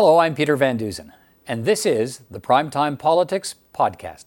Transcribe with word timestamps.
Hello, 0.00 0.18
I'm 0.18 0.36
Peter 0.36 0.54
Van 0.54 0.76
Dusen, 0.76 1.12
and 1.44 1.64
this 1.64 1.84
is 1.84 2.20
the 2.30 2.38
Primetime 2.38 2.96
Politics 2.96 3.56
Podcast. 3.74 4.26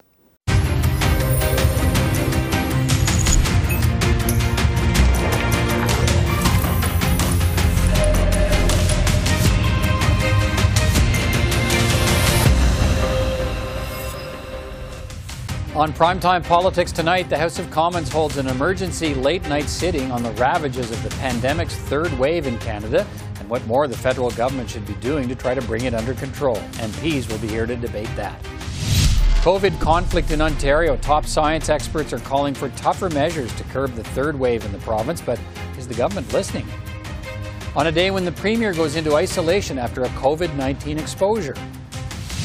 On 15.73 15.93
primetime 15.93 16.43
politics 16.43 16.91
tonight, 16.91 17.29
the 17.29 17.37
House 17.37 17.59
of 17.59 17.71
Commons 17.71 18.09
holds 18.09 18.35
an 18.35 18.47
emergency 18.47 19.13
late 19.13 19.47
night 19.47 19.69
sitting 19.69 20.11
on 20.11 20.21
the 20.21 20.31
ravages 20.31 20.91
of 20.91 21.01
the 21.01 21.09
pandemic's 21.11 21.75
third 21.75 22.11
wave 22.19 22.45
in 22.45 22.57
Canada 22.57 23.07
what 23.51 23.67
more 23.67 23.85
the 23.85 23.97
federal 23.97 24.31
government 24.31 24.69
should 24.69 24.85
be 24.85 24.93
doing 25.01 25.27
to 25.27 25.35
try 25.35 25.53
to 25.53 25.61
bring 25.63 25.83
it 25.83 25.93
under 25.93 26.13
control. 26.13 26.55
MPs 26.55 27.29
will 27.29 27.37
be 27.39 27.49
here 27.49 27.65
to 27.65 27.75
debate 27.75 28.07
that. 28.15 28.41
COVID 29.43 29.77
conflict 29.81 30.31
in 30.31 30.39
Ontario. 30.39 30.95
Top 30.95 31.25
science 31.25 31.67
experts 31.67 32.13
are 32.13 32.19
calling 32.19 32.53
for 32.53 32.69
tougher 32.69 33.09
measures 33.09 33.53
to 33.55 33.65
curb 33.65 33.93
the 33.95 34.05
third 34.05 34.39
wave 34.39 34.63
in 34.63 34.71
the 34.71 34.77
province, 34.77 35.19
but 35.19 35.37
is 35.77 35.85
the 35.85 35.93
government 35.93 36.31
listening? 36.31 36.65
On 37.75 37.87
a 37.87 37.91
day 37.91 38.09
when 38.09 38.23
the 38.23 38.31
Premier 38.31 38.73
goes 38.73 38.95
into 38.95 39.15
isolation 39.15 39.77
after 39.77 40.03
a 40.03 40.09
COVID 40.09 40.55
19 40.55 40.97
exposure. 40.97 41.55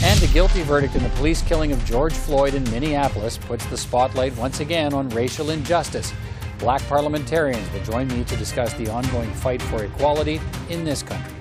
And 0.02 0.20
a 0.24 0.26
guilty 0.26 0.62
verdict 0.62 0.96
in 0.96 1.04
the 1.04 1.08
police 1.10 1.40
killing 1.40 1.70
of 1.70 1.84
George 1.84 2.14
Floyd 2.14 2.54
in 2.54 2.64
Minneapolis 2.64 3.38
puts 3.38 3.64
the 3.66 3.76
spotlight 3.76 4.36
once 4.36 4.58
again 4.58 4.92
on 4.92 5.08
racial 5.10 5.50
injustice. 5.50 6.12
Black 6.58 6.82
parliamentarians 6.82 7.70
will 7.72 7.84
join 7.84 8.08
me 8.08 8.24
to 8.24 8.36
discuss 8.36 8.72
the 8.74 8.88
ongoing 8.88 9.30
fight 9.34 9.60
for 9.60 9.84
equality 9.84 10.40
in 10.70 10.84
this 10.84 11.02
country. 11.02 11.32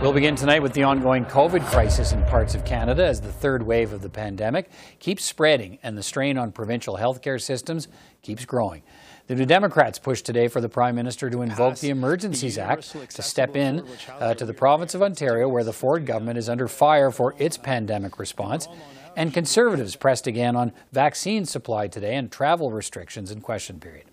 We'll 0.00 0.12
begin 0.12 0.36
tonight 0.36 0.60
with 0.60 0.74
the 0.74 0.82
ongoing 0.82 1.24
COVID 1.24 1.64
crisis 1.64 2.12
in 2.12 2.22
parts 2.24 2.54
of 2.54 2.66
Canada 2.66 3.06
as 3.06 3.22
the 3.22 3.32
third 3.32 3.62
wave 3.62 3.94
of 3.94 4.02
the 4.02 4.10
pandemic 4.10 4.70
keeps 4.98 5.24
spreading 5.24 5.78
and 5.82 5.96
the 5.96 6.02
strain 6.02 6.36
on 6.36 6.52
provincial 6.52 6.98
healthcare 6.98 7.40
systems 7.40 7.88
keeps 8.20 8.44
growing. 8.44 8.82
The 9.28 9.34
New 9.34 9.46
Democrats 9.46 9.98
pushed 9.98 10.26
today 10.26 10.48
for 10.48 10.60
the 10.60 10.68
Prime 10.68 10.94
Minister 10.94 11.30
to 11.30 11.40
invoke 11.40 11.78
the 11.78 11.88
Emergencies 11.88 12.58
Act 12.58 12.94
to 13.14 13.22
step 13.22 13.56
in 13.56 13.82
uh, 14.20 14.34
to 14.34 14.44
the 14.44 14.52
province 14.52 14.94
of 14.94 15.02
Ontario, 15.02 15.48
where 15.48 15.64
the 15.64 15.72
Ford 15.72 16.04
government 16.04 16.36
is 16.36 16.50
under 16.50 16.68
fire 16.68 17.10
for 17.10 17.34
its 17.38 17.56
pandemic 17.56 18.18
response. 18.18 18.68
And 19.16 19.32
Conservatives 19.32 19.96
pressed 19.96 20.26
again 20.26 20.56
on 20.56 20.72
vaccine 20.92 21.44
supply 21.44 21.88
today 21.88 22.16
and 22.16 22.30
travel 22.30 22.72
restrictions 22.72 23.30
in 23.30 23.40
question 23.40 23.78
period. 23.80 24.06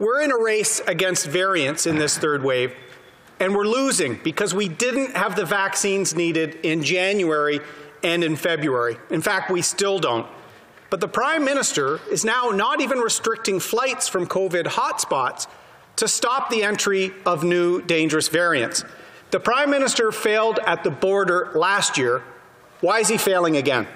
We're 0.00 0.22
in 0.22 0.30
a 0.30 0.38
race 0.38 0.80
against 0.86 1.26
variants 1.26 1.86
in 1.86 1.96
this 1.96 2.16
third 2.16 2.44
wave, 2.44 2.72
and 3.40 3.54
we're 3.54 3.66
losing 3.66 4.20
because 4.22 4.54
we 4.54 4.68
didn't 4.68 5.16
have 5.16 5.34
the 5.34 5.44
vaccines 5.44 6.14
needed 6.14 6.56
in 6.62 6.82
January 6.82 7.60
and 8.04 8.22
in 8.22 8.36
February. 8.36 8.96
In 9.10 9.20
fact, 9.20 9.50
we 9.50 9.60
still 9.60 9.98
don't. 9.98 10.26
But 10.90 11.00
the 11.00 11.08
Prime 11.08 11.44
Minister 11.44 12.00
is 12.10 12.24
now 12.24 12.50
not 12.50 12.80
even 12.80 12.98
restricting 12.98 13.60
flights 13.60 14.08
from 14.08 14.26
COVID 14.26 14.64
hotspots 14.64 15.46
to 15.96 16.08
stop 16.08 16.48
the 16.48 16.62
entry 16.62 17.12
of 17.26 17.42
new 17.42 17.82
dangerous 17.82 18.28
variants. 18.28 18.84
The 19.30 19.40
Prime 19.40 19.68
Minister 19.68 20.12
failed 20.12 20.60
at 20.64 20.84
the 20.84 20.90
border 20.90 21.50
last 21.54 21.98
year. 21.98 22.22
Why 22.80 23.00
is 23.00 23.08
he 23.08 23.18
failing 23.18 23.56
again? 23.56 23.86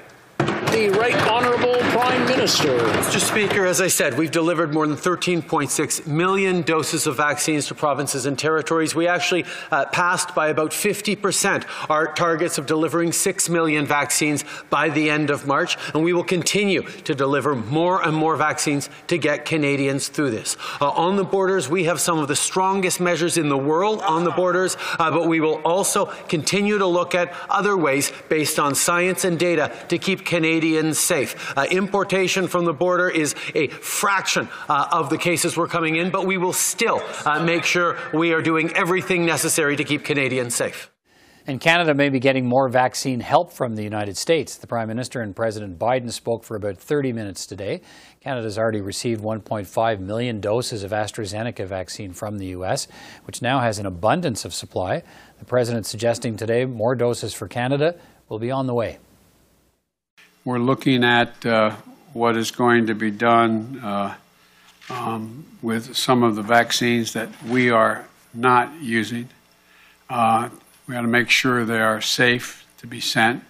The 0.73 0.89
Right 0.89 1.15
Honourable 1.28 1.77
Prime 1.91 2.25
Minister. 2.25 2.78
Mr. 2.78 3.20
Speaker, 3.20 3.67
as 3.67 3.83
I 3.83 3.89
said, 3.89 4.17
we've 4.17 4.31
delivered 4.31 4.73
more 4.73 4.87
than 4.87 4.97
13.6 4.97 6.06
million 6.06 6.62
doses 6.62 7.06
of 7.06 7.14
vaccines 7.19 7.67
to 7.67 7.75
provinces 7.75 8.25
and 8.25 8.39
territories. 8.39 8.95
We 8.95 9.06
actually 9.06 9.45
uh, 9.70 9.84
passed 9.92 10.34
by 10.34 10.48
about 10.48 10.70
50% 10.70 11.67
our 11.91 12.14
targets 12.14 12.56
of 12.56 12.64
delivering 12.64 13.12
6 13.12 13.51
million 13.51 13.84
vaccines 13.84 14.47
by 14.70 14.89
the 14.89 15.11
end 15.11 15.29
of 15.29 15.47
March, 15.47 15.77
and 15.92 16.02
we 16.02 16.14
will 16.14 16.24
continue 16.24 16.80
to 17.05 17.14
deliver 17.14 17.55
more 17.55 18.02
and 18.02 18.17
more 18.17 18.36
vaccines 18.36 18.89
to 19.08 19.19
get 19.19 19.45
Canadians 19.45 20.08
through 20.08 20.30
this. 20.30 20.57
Uh, 20.80 20.89
on 20.89 21.17
the 21.17 21.25
borders, 21.25 21.69
we 21.69 21.85
have 21.85 22.01
some 22.01 22.19
of 22.19 22.29
the 22.29 22.36
strongest 22.36 22.98
measures 22.98 23.36
in 23.36 23.51
the 23.51 23.58
world 23.58 24.01
on 24.01 24.25
the 24.25 24.30
borders, 24.30 24.79
uh, 24.98 25.11
but 25.11 25.29
we 25.29 25.39
will 25.39 25.61
also 25.67 26.07
continue 26.29 26.79
to 26.79 26.86
look 26.86 27.14
at 27.14 27.30
other 27.51 27.77
ways 27.77 28.11
based 28.30 28.58
on 28.58 28.75
science 28.75 29.27
and 29.27 29.39
data 29.39 29.70
to 29.89 29.98
keep 29.98 30.25
Canadians 30.25 30.61
safe. 30.92 31.56
Uh, 31.56 31.67
importation 31.70 32.46
from 32.46 32.64
the 32.64 32.73
border 32.73 33.08
is 33.08 33.34
a 33.55 33.68
fraction 33.68 34.48
uh, 34.68 34.89
of 34.92 35.11
the 35.11 35.18
cases 35.18 35.56
we're 35.56 35.67
coming 35.67 35.96
in, 35.96 36.11
but 36.11 36.27
we 36.27 36.39
will 36.39 36.52
still 36.52 37.02
uh, 37.24 37.42
make 37.42 37.64
sure 37.64 37.98
we 38.14 38.33
are 38.33 38.40
doing 38.40 38.72
everything 38.77 39.27
necessary 39.27 39.77
to 39.77 39.84
keep 39.84 40.05
Canadians 40.05 40.55
safe. 40.55 40.92
And 41.45 41.61
Canada 41.61 41.92
may 41.92 42.08
be 42.08 42.20
getting 42.20 42.46
more 42.46 42.68
vaccine 42.68 43.18
help 43.18 43.52
from 43.52 43.74
the 43.74 43.83
United 43.83 44.17
States. 44.17 44.56
The 44.56 44.68
Prime 44.68 44.86
Minister 44.86 45.20
and 45.22 45.34
President 45.34 45.77
Biden 45.77 46.12
spoke 46.12 46.45
for 46.45 46.55
about 46.55 46.77
30 46.77 47.12
minutes 47.12 47.46
today. 47.46 47.80
Canada's 48.20 48.56
already 48.56 48.80
received 48.80 49.20
1.5 49.20 49.98
million 49.98 50.40
doses 50.40 50.84
of 50.84 50.92
AstraZeneca 50.92 51.67
vaccine 51.67 52.12
from 52.12 52.39
the 52.39 52.46
U.S., 52.46 52.86
which 53.24 53.42
now 53.42 53.58
has 53.58 53.80
an 53.80 53.86
abundance 53.86 54.45
of 54.45 54.55
supply. 54.55 55.02
The 55.40 55.45
President 55.45 55.84
suggesting 55.84 56.36
today 56.36 56.64
more 56.64 56.95
doses 56.95 57.34
for 57.34 57.48
Canada 57.48 57.96
will 58.28 58.39
be 58.39 58.52
on 58.52 58.68
the 58.68 58.74
way. 58.74 58.98
We're 60.45 60.58
looking 60.58 61.05
at 61.05 61.47
uh, 61.47 61.77
what 62.14 62.36
is 62.36 62.51
going 62.51 62.89
to 62.89 62.97
be 62.97 63.13
done 63.13 63.79
uh, 63.80 64.17
um, 64.91 65.47
with 65.63 65.97
some 65.97 66.25
of 66.25 66.35
the 66.35 66.42
vaccines 66.42 67.13
that 67.13 67.29
we 67.45 67.70
are 67.70 68.08
not 68.35 68.75
using. 68.81 69.29
Uh, 70.11 70.48
we 70.89 70.95
got 70.95 71.02
to 71.02 71.07
make 71.07 71.31
sure 71.31 71.64
they 71.64 71.81
are 71.81 72.01
safe 72.01 72.67
to 72.79 72.89
be 72.89 72.98
sent. 72.98 73.45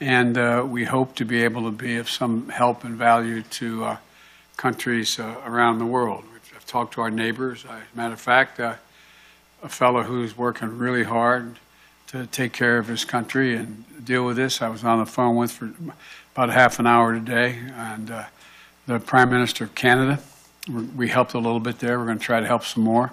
And 0.00 0.38
uh, 0.38 0.64
we 0.66 0.84
hope 0.84 1.16
to 1.16 1.26
be 1.26 1.42
able 1.44 1.64
to 1.64 1.70
be 1.70 1.98
of 1.98 2.08
some 2.08 2.48
help 2.48 2.84
and 2.84 2.96
value 2.96 3.42
to 3.42 3.84
uh, 3.84 3.96
countries 4.56 5.20
uh, 5.20 5.36
around 5.44 5.80
the 5.80 5.86
world. 5.86 6.24
I've 6.54 6.66
talked 6.66 6.94
to 6.94 7.02
our 7.02 7.10
neighbors. 7.10 7.66
As 7.66 7.70
a 7.72 7.96
matter 7.96 8.14
of 8.14 8.20
fact, 8.20 8.58
a 8.58 8.78
fellow 9.68 10.02
who's 10.02 10.34
working 10.34 10.78
really 10.78 11.04
hard 11.04 11.58
to 12.08 12.26
take 12.26 12.52
care 12.52 12.78
of 12.78 12.86
his 12.86 13.04
country 13.04 13.56
and 13.56 13.84
deal 14.04 14.24
with 14.24 14.36
this. 14.36 14.62
I 14.62 14.68
was 14.68 14.84
on 14.84 14.98
the 14.98 15.06
phone 15.06 15.36
with 15.36 15.52
for 15.52 15.72
about 16.34 16.50
half 16.50 16.78
an 16.78 16.86
hour 16.86 17.14
today, 17.14 17.58
and 17.74 18.10
uh, 18.10 18.24
the 18.86 19.00
Prime 19.00 19.30
Minister 19.30 19.64
of 19.64 19.74
Canada. 19.74 20.20
We 20.96 21.08
helped 21.08 21.34
a 21.34 21.38
little 21.38 21.60
bit 21.60 21.78
there. 21.78 21.98
We're 21.98 22.06
going 22.06 22.18
to 22.18 22.24
try 22.24 22.40
to 22.40 22.46
help 22.46 22.64
some 22.64 22.82
more. 22.82 23.12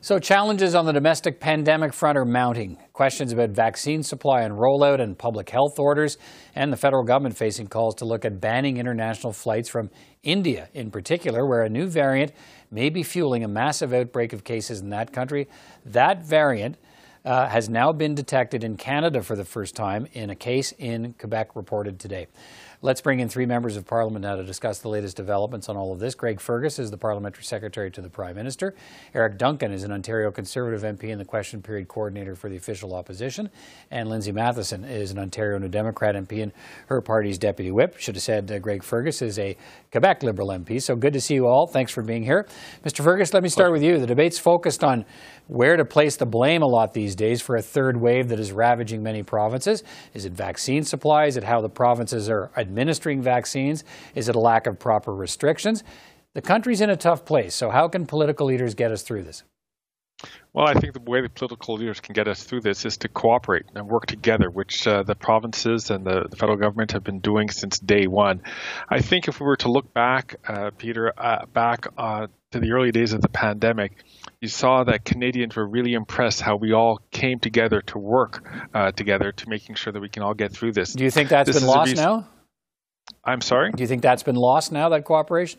So, 0.00 0.20
challenges 0.20 0.76
on 0.76 0.86
the 0.86 0.92
domestic 0.92 1.40
pandemic 1.40 1.92
front 1.92 2.16
are 2.16 2.24
mounting. 2.24 2.78
Questions 2.92 3.32
about 3.32 3.50
vaccine 3.50 4.04
supply 4.04 4.42
and 4.42 4.54
rollout 4.54 5.00
and 5.00 5.18
public 5.18 5.50
health 5.50 5.80
orders, 5.80 6.16
and 6.54 6.72
the 6.72 6.76
federal 6.76 7.02
government 7.02 7.36
facing 7.36 7.66
calls 7.66 7.96
to 7.96 8.04
look 8.04 8.24
at 8.24 8.40
banning 8.40 8.76
international 8.76 9.32
flights 9.32 9.68
from 9.68 9.90
India, 10.22 10.68
in 10.74 10.92
particular, 10.92 11.44
where 11.44 11.62
a 11.62 11.68
new 11.68 11.88
variant 11.88 12.32
may 12.70 12.88
be 12.88 13.02
fueling 13.02 13.42
a 13.42 13.48
massive 13.48 13.92
outbreak 13.92 14.32
of 14.32 14.44
cases 14.44 14.80
in 14.80 14.90
that 14.90 15.12
country. 15.12 15.48
That 15.84 16.24
variant 16.24 16.76
uh, 17.26 17.48
has 17.48 17.68
now 17.68 17.92
been 17.92 18.14
detected 18.14 18.62
in 18.64 18.76
Canada 18.76 19.22
for 19.22 19.36
the 19.36 19.44
first 19.44 19.74
time 19.74 20.06
in 20.12 20.30
a 20.30 20.34
case 20.34 20.72
in 20.78 21.12
Quebec 21.18 21.56
reported 21.56 21.98
today. 21.98 22.28
Let's 22.82 23.00
bring 23.00 23.20
in 23.20 23.28
three 23.30 23.46
members 23.46 23.76
of 23.78 23.86
Parliament 23.86 24.22
now 24.22 24.36
to 24.36 24.44
discuss 24.44 24.80
the 24.80 24.90
latest 24.90 25.16
developments 25.16 25.70
on 25.70 25.78
all 25.78 25.94
of 25.94 25.98
this. 25.98 26.14
Greg 26.14 26.38
Fergus 26.38 26.78
is 26.78 26.90
the 26.90 26.98
Parliamentary 26.98 27.42
Secretary 27.42 27.90
to 27.90 28.02
the 28.02 28.10
Prime 28.10 28.36
Minister. 28.36 28.74
Eric 29.14 29.38
Duncan 29.38 29.72
is 29.72 29.82
an 29.82 29.92
Ontario 29.92 30.30
Conservative 30.30 30.82
MP 30.82 31.10
and 31.10 31.18
the 31.18 31.24
Question 31.24 31.62
Period 31.62 31.88
Coordinator 31.88 32.34
for 32.34 32.50
the 32.50 32.56
Official 32.56 32.94
Opposition. 32.94 33.48
And 33.90 34.10
Lindsay 34.10 34.30
Mathyssen 34.30 34.88
is 34.88 35.10
an 35.10 35.18
Ontario 35.18 35.58
New 35.58 35.68
Democrat 35.68 36.16
MP 36.16 36.42
and 36.42 36.52
her 36.88 37.00
party's 37.00 37.38
Deputy 37.38 37.70
Whip. 37.70 37.96
Should 37.98 38.16
have 38.16 38.22
said 38.22 38.52
uh, 38.52 38.58
Greg 38.58 38.82
Fergus 38.82 39.22
is 39.22 39.38
a 39.38 39.56
Quebec 39.90 40.22
Liberal 40.22 40.48
MP. 40.48 40.80
So 40.82 40.96
good 40.96 41.14
to 41.14 41.20
see 41.20 41.34
you 41.34 41.46
all. 41.46 41.66
Thanks 41.66 41.92
for 41.92 42.02
being 42.02 42.24
here. 42.24 42.46
Mr. 42.84 43.02
Fergus, 43.02 43.32
let 43.32 43.42
me 43.42 43.48
start 43.48 43.72
with 43.72 43.82
you. 43.82 43.98
The 43.98 44.06
debate's 44.06 44.38
focused 44.38 44.84
on 44.84 45.06
where 45.46 45.76
to 45.76 45.84
place 45.84 46.16
the 46.16 46.26
blame 46.26 46.62
a 46.62 46.66
lot 46.66 46.92
these 46.92 47.14
days 47.14 47.40
for 47.40 47.56
a 47.56 47.62
third 47.62 47.98
wave 47.98 48.28
that 48.28 48.40
is 48.40 48.52
ravaging 48.52 49.02
many 49.02 49.22
provinces. 49.22 49.82
Is 50.12 50.26
it 50.26 50.32
vaccine 50.32 50.82
supply? 50.82 51.26
Is 51.26 51.36
it 51.36 51.44
how 51.44 51.60
the 51.60 51.68
provinces 51.68 52.28
are 52.28 52.50
administering 52.66 53.22
vaccines? 53.22 53.84
Is 54.14 54.28
it 54.28 54.36
a 54.36 54.40
lack 54.40 54.66
of 54.66 54.78
proper 54.78 55.14
restrictions? 55.14 55.84
The 56.34 56.42
country's 56.42 56.80
in 56.80 56.90
a 56.90 56.96
tough 56.96 57.24
place, 57.24 57.54
so 57.54 57.70
how 57.70 57.88
can 57.88 58.06
political 58.06 58.46
leaders 58.46 58.74
get 58.74 58.90
us 58.90 59.02
through 59.02 59.22
this? 59.22 59.42
Well, 60.52 60.66
I 60.66 60.72
think 60.72 60.94
the 60.94 61.00
way 61.00 61.20
the 61.20 61.28
political 61.28 61.74
leaders 61.74 62.00
can 62.00 62.14
get 62.14 62.26
us 62.26 62.42
through 62.42 62.62
this 62.62 62.86
is 62.86 62.96
to 62.98 63.08
cooperate 63.08 63.66
and 63.74 63.86
work 63.86 64.06
together, 64.06 64.48
which 64.48 64.86
uh, 64.86 65.02
the 65.02 65.14
provinces 65.14 65.90
and 65.90 66.06
the, 66.06 66.26
the, 66.30 66.36
federal 66.36 66.56
government 66.56 66.92
have 66.92 67.04
been 67.04 67.20
doing 67.20 67.50
since 67.50 67.78
day 67.78 68.06
one. 68.06 68.40
I 68.88 69.02
think 69.02 69.28
if 69.28 69.38
we 69.38 69.46
were 69.46 69.56
to 69.58 69.70
look 69.70 69.92
back, 69.92 70.36
uh, 70.48 70.70
Peter, 70.78 71.12
uh, 71.18 71.44
back 71.52 71.86
uh, 71.98 72.28
to 72.52 72.60
the 72.60 72.72
early 72.72 72.90
days 72.90 73.12
of 73.12 73.20
the 73.20 73.28
pandemic, 73.28 73.92
you 74.40 74.48
saw 74.48 74.84
that 74.84 75.04
Canadians 75.04 75.56
were 75.56 75.68
really 75.68 75.92
impressed 75.92 76.40
how 76.40 76.56
we 76.56 76.72
all 76.72 77.00
came 77.10 77.38
together 77.38 77.82
to 77.82 77.98
work 77.98 78.48
uh, 78.72 78.92
together 78.92 79.32
to 79.32 79.48
making 79.50 79.74
sure 79.74 79.92
that 79.92 80.00
we 80.00 80.08
can 80.08 80.22
all 80.22 80.34
get 80.34 80.52
through 80.52 80.72
this. 80.72 80.94
Do 80.94 81.04
you 81.04 81.10
think 81.10 81.28
that's 81.28 81.48
this 81.48 81.60
been 81.60 81.66
lost 81.66 81.96
now? 81.96 82.26
I'm 83.26 83.40
sorry? 83.40 83.72
Do 83.72 83.82
you 83.82 83.88
think 83.88 84.02
that's 84.02 84.22
been 84.22 84.36
lost 84.36 84.70
now, 84.70 84.88
that 84.90 85.04
cooperation? 85.04 85.58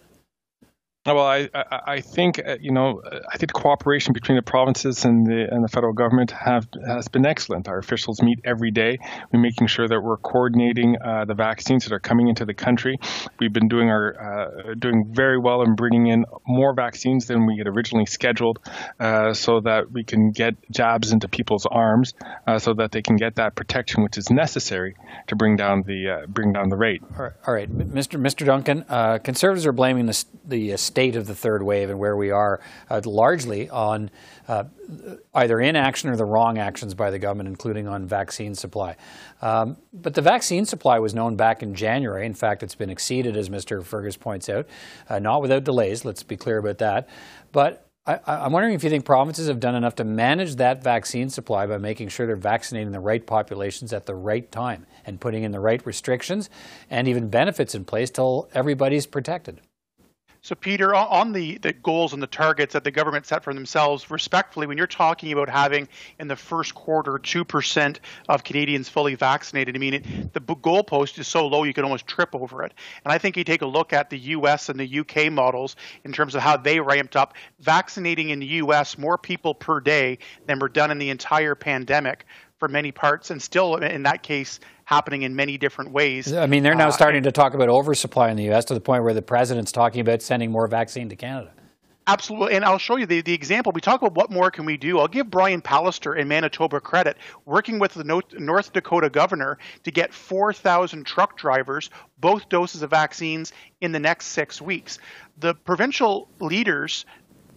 Well, 1.08 1.26
I, 1.26 1.48
I, 1.54 2.02
think 2.02 2.38
uh, 2.46 2.58
you 2.60 2.72
know 2.72 3.02
I 3.32 3.38
think 3.38 3.54
cooperation 3.54 4.12
between 4.12 4.36
the 4.36 4.42
provinces 4.42 5.06
and 5.06 5.26
the 5.26 5.48
and 5.50 5.64
the 5.64 5.70
federal 5.70 5.94
government 5.94 6.32
have 6.32 6.68
has 6.86 7.08
been 7.08 7.26
excellent. 7.26 7.70
Our 7.70 7.78
officials 7.78 8.22
meet 8.22 8.42
every 8.44 8.72
day. 8.72 9.00
We're 9.32 9.40
making 9.40 9.68
sure 9.68 9.88
that 9.88 10.02
we're 10.02 10.18
coordinating 10.18 10.98
uh, 11.02 11.24
the 11.24 11.34
vaccines 11.34 11.86
that 11.86 11.94
are 11.94 12.02
coming 12.02 12.28
into 12.28 12.44
the 12.44 12.54
country. 12.54 13.00
We've 13.40 13.54
been 13.54 13.70
doing 13.70 13.90
our 13.90 14.16
uh, 14.20 14.74
doing 14.74 15.06
very 15.10 15.40
well 15.40 15.62
in 15.62 15.76
bringing 15.76 16.08
in 16.08 16.26
more 16.46 16.74
vaccines 16.74 17.26
than 17.28 17.46
we 17.46 17.58
had 17.58 17.68
originally 17.68 18.06
scheduled, 18.06 18.60
uh, 19.00 19.34
so 19.34 19.62
that 19.62 19.90
we 19.90 20.04
can 20.04 20.32
get 20.32 20.56
jabs 20.72 21.14
into 21.14 21.30
people's 21.30 21.66
arms, 21.66 22.16
uh, 22.48 22.60
so 22.60 22.74
that 22.74 22.92
they 22.92 23.02
can 23.02 23.16
get 23.16 23.36
that 23.36 23.56
protection 23.56 24.04
which 24.04 24.18
is 24.18 24.30
necessary 24.30 24.98
to 25.28 25.38
bring 25.38 25.56
down 25.56 25.84
the 25.84 26.10
uh, 26.10 26.26
bring 26.28 26.52
down 26.52 26.68
the 26.68 26.76
rate. 26.76 27.02
All 27.18 27.24
right, 27.24 27.34
all 27.48 27.54
right. 27.54 27.72
Mr. 27.72 28.20
Mr. 28.20 28.46
Duncan, 28.46 28.84
conservatives 29.24 29.66
are 29.66 29.72
blaming 29.72 30.06
the 30.06 30.26
the 30.44 30.76
state 30.98 31.16
of 31.16 31.28
the 31.28 31.36
third 31.36 31.62
wave 31.62 31.92
and 31.92 32.00
where 32.00 32.18
we 32.18 32.32
are 32.32 32.60
uh, 32.90 33.00
largely 33.06 33.70
on 33.70 34.10
uh, 34.48 34.64
either 35.36 35.60
inaction 35.60 36.10
or 36.10 36.16
the 36.16 36.26
wrong 36.26 36.58
actions 36.58 36.96
by 36.96 37.12
the 37.12 37.20
government, 37.20 37.48
including 37.48 37.88
on 37.88 38.08
vaccine 38.08 38.56
supply. 38.56 38.96
Um, 39.44 39.78
but 39.94 40.16
the 40.16 40.24
vaccine 40.24 40.66
supply 40.66 40.98
was 40.98 41.14
known 41.14 41.36
back 41.36 41.62
in 41.62 41.76
January. 41.76 42.26
In 42.26 42.34
fact, 42.34 42.64
it's 42.64 42.74
been 42.74 42.90
exceeded, 42.90 43.38
as 43.38 43.48
Mr. 43.48 43.84
Fergus 43.84 44.18
points 44.18 44.50
out, 44.50 44.66
uh, 45.08 45.20
not 45.20 45.44
without 45.44 45.64
delays. 45.64 46.04
Let's 46.04 46.24
be 46.24 46.36
clear 46.36 46.58
about 46.58 46.80
that. 46.80 47.08
But 47.52 47.88
I, 48.08 48.20
am 48.26 48.52
wondering 48.52 48.74
if 48.74 48.84
you 48.84 48.90
think 48.90 49.06
provinces 49.06 49.50
have 49.50 49.60
done 49.60 49.76
enough 49.76 49.94
to 49.98 50.04
manage 50.04 50.56
that 50.56 50.82
vaccine 50.82 51.30
supply 51.30 51.68
by 51.68 51.78
making 51.78 52.08
sure 52.08 52.26
they're 52.26 52.36
vaccinating 52.38 52.92
the 52.92 53.00
right 53.00 53.24
populations 53.24 53.94
at 53.94 54.08
the 54.08 54.16
right 54.16 54.52
time 54.52 54.88
and 55.06 55.22
putting 55.22 55.44
in 55.44 55.52
the 55.52 55.60
right 55.60 55.86
restrictions 55.86 56.50
and 56.90 57.08
even 57.08 57.30
benefits 57.30 57.76
in 57.76 57.86
place 57.86 58.10
till 58.10 58.50
everybody's 58.56 59.06
protected. 59.06 59.62
So, 60.48 60.56
Peter, 60.56 60.96
on 60.96 61.34
the, 61.34 61.58
the 61.58 61.74
goals 61.74 62.14
and 62.14 62.24
the 62.24 62.28
targets 62.28 62.72
that 62.72 62.86
the 62.86 62.90
government 62.90 63.26
set 63.26 63.44
for 63.44 63.54
themselves, 63.54 64.10
respectfully, 64.10 64.66
when 64.66 64.78
you're 64.78 64.88
talking 64.88 65.34
about 65.34 65.50
having 65.50 65.90
in 66.22 66.30
the 66.30 66.38
first 66.38 66.74
quarter 66.74 67.20
2% 67.20 67.98
of 68.30 68.46
Canadians 68.46 68.88
fully 68.88 69.16
vaccinated, 69.16 69.76
I 69.76 69.80
mean, 69.80 69.96
it, 69.96 70.34
the 70.34 70.40
goalpost 70.40 71.20
is 71.20 71.28
so 71.28 71.48
low 71.48 71.64
you 71.64 71.74
can 71.74 71.84
almost 71.84 72.08
trip 72.08 72.34
over 72.34 72.64
it. 72.64 72.74
And 73.04 73.12
I 73.12 73.18
think 73.18 73.36
you 73.36 73.44
take 73.44 73.62
a 73.62 73.66
look 73.66 73.92
at 73.92 74.10
the 74.10 74.18
US 74.20 74.70
and 74.70 74.80
the 74.80 75.00
UK 75.00 75.34
models 75.34 75.76
in 76.06 76.14
terms 76.14 76.34
of 76.34 76.42
how 76.42 76.56
they 76.56 76.80
ramped 76.80 77.18
up, 77.18 77.34
vaccinating 77.60 78.30
in 78.30 78.40
the 78.40 78.46
US 78.46 78.98
more 78.98 79.18
people 79.18 79.54
per 79.54 79.82
day 79.82 80.18
than 80.46 80.60
were 80.60 80.70
done 80.70 80.92
in 80.92 80.98
the 80.98 81.10
entire 81.10 81.56
pandemic 81.56 82.26
for 82.58 82.70
many 82.70 82.94
parts, 82.94 83.32
and 83.32 83.42
still 83.42 83.76
in 83.76 84.04
that 84.04 84.24
case, 84.24 84.62
happening 84.88 85.24
in 85.24 85.36
many 85.36 85.58
different 85.58 85.92
ways. 85.92 86.32
I 86.32 86.46
mean, 86.46 86.64
they're 86.64 86.74
now 86.74 86.88
uh, 86.88 86.92
starting 86.92 87.24
to 87.24 87.32
talk 87.34 87.54
about 87.54 87.68
oversupply 87.68 88.30
in 88.30 88.38
the 88.38 88.44
U.S. 88.44 88.64
to 88.66 88.74
the 88.74 88.80
point 88.80 89.04
where 89.04 89.14
the 89.14 89.22
president's 89.22 89.74
talking 89.74 90.00
about 90.00 90.22
sending 90.22 90.50
more 90.50 90.66
vaccine 90.66 91.10
to 91.10 91.16
Canada. 91.18 91.52
Absolutely, 92.08 92.56
and 92.56 92.64
I'll 92.64 92.78
show 92.78 92.96
you 92.96 93.06
the, 93.06 93.20
the 93.20 93.34
example. 93.34 93.74
We 93.74 93.82
talk 93.82 94.02
about 94.02 94.16
what 94.16 94.32
more 94.32 94.50
can 94.50 94.64
we 94.64 94.78
do. 94.78 95.00
I'll 95.00 95.10
give 95.10 95.30
Brian 95.30 95.62
Pallister 95.62 96.18
in 96.18 96.30
Manitoba 96.30 96.80
credit, 96.80 97.18
working 97.44 97.80
with 97.80 97.96
the 97.96 98.06
North 98.06 98.72
Dakota 98.72 99.10
governor 99.10 99.58
to 99.84 99.92
get 99.92 100.14
4,000 100.14 101.06
truck 101.06 101.38
drivers 101.38 101.90
both 102.18 102.48
doses 102.48 102.82
of 102.82 102.90
vaccines 102.90 103.52
in 103.82 103.92
the 103.92 104.00
next 104.00 104.28
six 104.28 104.62
weeks. 104.62 105.00
The 105.38 105.54
provincial 105.54 106.30
leaders 106.40 107.06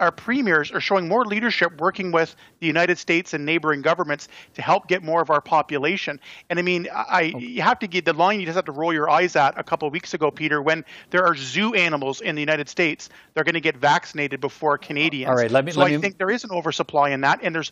our 0.00 0.10
premiers 0.10 0.72
are 0.72 0.80
showing 0.80 1.06
more 1.06 1.24
leadership 1.24 1.80
working 1.80 2.10
with 2.10 2.34
the 2.58 2.66
United 2.66 2.98
States 2.98 3.34
and 3.34 3.44
neighboring 3.44 3.82
governments 3.82 4.28
to 4.54 4.62
help 4.62 4.88
get 4.88 5.04
more 5.04 5.20
of 5.22 5.30
our 5.30 5.40
population. 5.40 6.18
And 6.48 6.58
I 6.58 6.62
mean, 6.62 6.88
I 6.92 7.34
you 7.38 7.62
have 7.62 7.78
to 7.80 7.86
get 7.86 8.04
the 8.04 8.12
line 8.12 8.40
you 8.40 8.46
just 8.46 8.56
have 8.56 8.64
to 8.64 8.72
roll 8.72 8.92
your 8.92 9.08
eyes 9.08 9.36
at 9.36 9.58
a 9.58 9.62
couple 9.62 9.86
of 9.86 9.92
weeks 9.92 10.14
ago, 10.14 10.30
Peter, 10.30 10.60
when 10.62 10.84
there 11.10 11.24
are 11.24 11.36
zoo 11.36 11.74
animals 11.74 12.20
in 12.20 12.34
the 12.34 12.42
United 12.42 12.68
States, 12.68 13.10
they're 13.34 13.44
going 13.44 13.54
to 13.54 13.60
get 13.60 13.76
vaccinated 13.76 14.40
before 14.40 14.78
Canadians. 14.78 15.28
All 15.28 15.36
right, 15.36 15.50
let 15.50 15.64
me. 15.64 15.72
So 15.72 15.80
let 15.80 15.92
I 15.92 15.96
me... 15.96 15.98
think 15.98 16.18
there 16.18 16.30
is 16.30 16.44
an 16.44 16.50
oversupply 16.50 17.10
in 17.10 17.20
that, 17.20 17.40
and 17.42 17.54
there's 17.54 17.70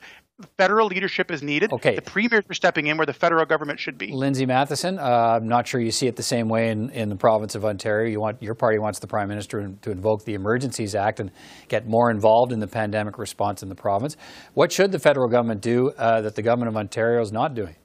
federal 0.56 0.86
leadership 0.86 1.30
is 1.30 1.42
needed. 1.42 1.72
Okay. 1.72 1.96
The 1.96 2.02
premiers 2.02 2.44
are 2.48 2.54
stepping 2.54 2.86
in 2.86 2.96
where 2.96 3.06
the 3.06 3.12
federal 3.12 3.44
government 3.44 3.80
should 3.80 3.98
be. 3.98 4.12
Lindsay 4.12 4.46
Mathyssen, 4.46 4.98
uh, 4.98 5.36
I'm 5.36 5.48
not 5.48 5.66
sure 5.66 5.80
you 5.80 5.90
see 5.90 6.06
it 6.06 6.16
the 6.16 6.22
same 6.22 6.48
way 6.48 6.70
in, 6.70 6.90
in 6.90 7.08
the 7.08 7.16
province 7.16 7.54
of 7.54 7.64
Ontario. 7.64 8.10
You 8.10 8.20
want 8.20 8.42
your 8.42 8.54
party 8.54 8.78
wants 8.78 8.98
the 8.98 9.06
prime 9.06 9.28
minister 9.28 9.72
to 9.82 9.90
invoke 9.90 10.24
the 10.24 10.34
Emergencies 10.34 10.94
Act 10.94 11.20
and 11.20 11.30
get 11.68 11.86
more 11.86 12.10
involved 12.10 12.52
in 12.52 12.60
the 12.60 12.68
pandemic 12.68 13.18
response 13.18 13.62
in 13.62 13.68
the 13.68 13.74
province. 13.74 14.16
What 14.54 14.70
should 14.72 14.92
the 14.92 14.98
federal 14.98 15.28
government 15.28 15.60
do 15.60 15.90
uh, 15.90 16.20
that 16.20 16.34
the 16.34 16.42
government 16.42 16.68
of 16.68 16.76
Ontario 16.76 17.20
is 17.20 17.32
not 17.32 17.54
doing? 17.54 17.76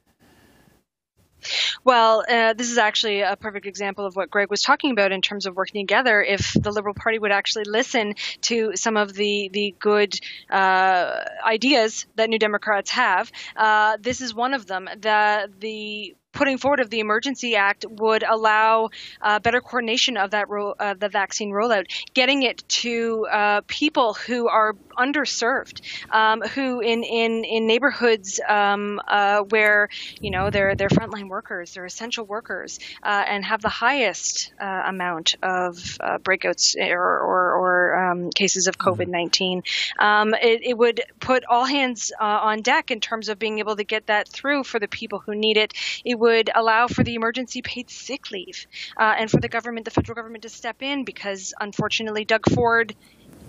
Well, 1.83 2.23
uh, 2.27 2.53
this 2.53 2.71
is 2.71 2.77
actually 2.77 3.21
a 3.21 3.35
perfect 3.35 3.65
example 3.65 4.05
of 4.05 4.15
what 4.15 4.29
Greg 4.29 4.49
was 4.49 4.61
talking 4.61 4.91
about 4.91 5.11
in 5.11 5.21
terms 5.21 5.45
of 5.45 5.55
working 5.55 5.85
together. 5.85 6.21
If 6.21 6.53
the 6.53 6.71
Liberal 6.71 6.93
Party 6.93 7.19
would 7.19 7.31
actually 7.31 7.65
listen 7.65 8.15
to 8.41 8.71
some 8.75 8.97
of 8.97 9.13
the 9.13 9.49
the 9.51 9.75
good 9.79 10.13
uh, 10.49 11.19
ideas 11.45 12.05
that 12.15 12.29
New 12.29 12.39
Democrats 12.39 12.91
have, 12.91 13.31
uh, 13.55 13.97
this 13.99 14.21
is 14.21 14.33
one 14.33 14.53
of 14.53 14.65
them. 14.65 14.89
The 14.99 15.49
the 15.59 16.15
putting 16.33 16.57
forward 16.57 16.79
of 16.79 16.89
the 16.89 16.99
Emergency 16.99 17.55
Act 17.55 17.85
would 17.87 18.23
allow 18.23 18.89
uh, 19.21 19.39
better 19.39 19.61
coordination 19.61 20.17
of 20.17 20.31
that 20.31 20.49
ro- 20.49 20.73
uh, 20.79 20.95
the 20.95 21.09
vaccine 21.09 21.51
rollout, 21.51 21.85
getting 22.13 22.43
it 22.43 22.63
to 22.67 23.25
uh, 23.31 23.61
people 23.67 24.13
who 24.13 24.47
are 24.47 24.73
underserved, 24.97 25.81
um, 26.11 26.41
who 26.41 26.81
in 26.81 27.03
in 27.03 27.43
in 27.43 27.67
neighborhoods 27.67 28.39
um, 28.47 28.99
uh, 29.07 29.41
where 29.49 29.87
you 30.19 30.31
know 30.31 30.49
they're 30.49 30.75
they're 30.75 30.89
frontline 30.89 31.29
workers, 31.29 31.73
they're 31.73 31.85
essential 31.85 32.25
workers, 32.25 32.79
uh, 33.03 33.23
and 33.27 33.45
have 33.45 33.61
the 33.61 33.69
highest 33.69 34.53
uh, 34.59 34.83
amount 34.87 35.35
of 35.43 35.75
breakouts 36.23 36.75
or 36.77 37.19
or, 37.19 37.53
or 37.53 38.09
um, 38.09 38.29
cases 38.31 38.67
of 38.67 38.77
COVID 38.77 39.07
nineteen. 39.07 39.61
Um, 39.99 40.33
it, 40.33 40.61
it, 40.63 40.77
would 40.77 41.01
put 41.19 41.43
all 41.47 41.65
hands 41.65 42.11
on 42.19 42.61
deck 42.61 42.89
in 42.89 42.99
terms 42.99 43.29
of 43.29 43.37
being 43.37 43.59
able 43.59 43.75
to 43.75 43.83
get 43.83 44.07
that 44.07 44.27
through 44.27 44.63
for 44.63 44.79
the 44.79 44.87
people 44.87 45.19
who 45.19 45.35
need 45.35 45.57
it. 45.57 45.73
It 46.03 46.17
would 46.23 46.49
allow 46.55 46.87
for 46.87 47.03
the 47.03 47.15
emergency 47.15 47.61
paid 47.61 47.89
sick 47.89 48.31
leave 48.31 48.65
uh, 48.97 49.13
and 49.19 49.29
for 49.29 49.41
the 49.41 49.49
government, 49.49 49.83
the 49.85 49.91
federal 49.91 50.15
government, 50.15 50.43
to 50.43 50.49
step 50.49 50.77
in 50.81 51.03
because 51.03 51.53
unfortunately 51.59 52.23
Doug 52.23 52.45
Ford 52.53 52.95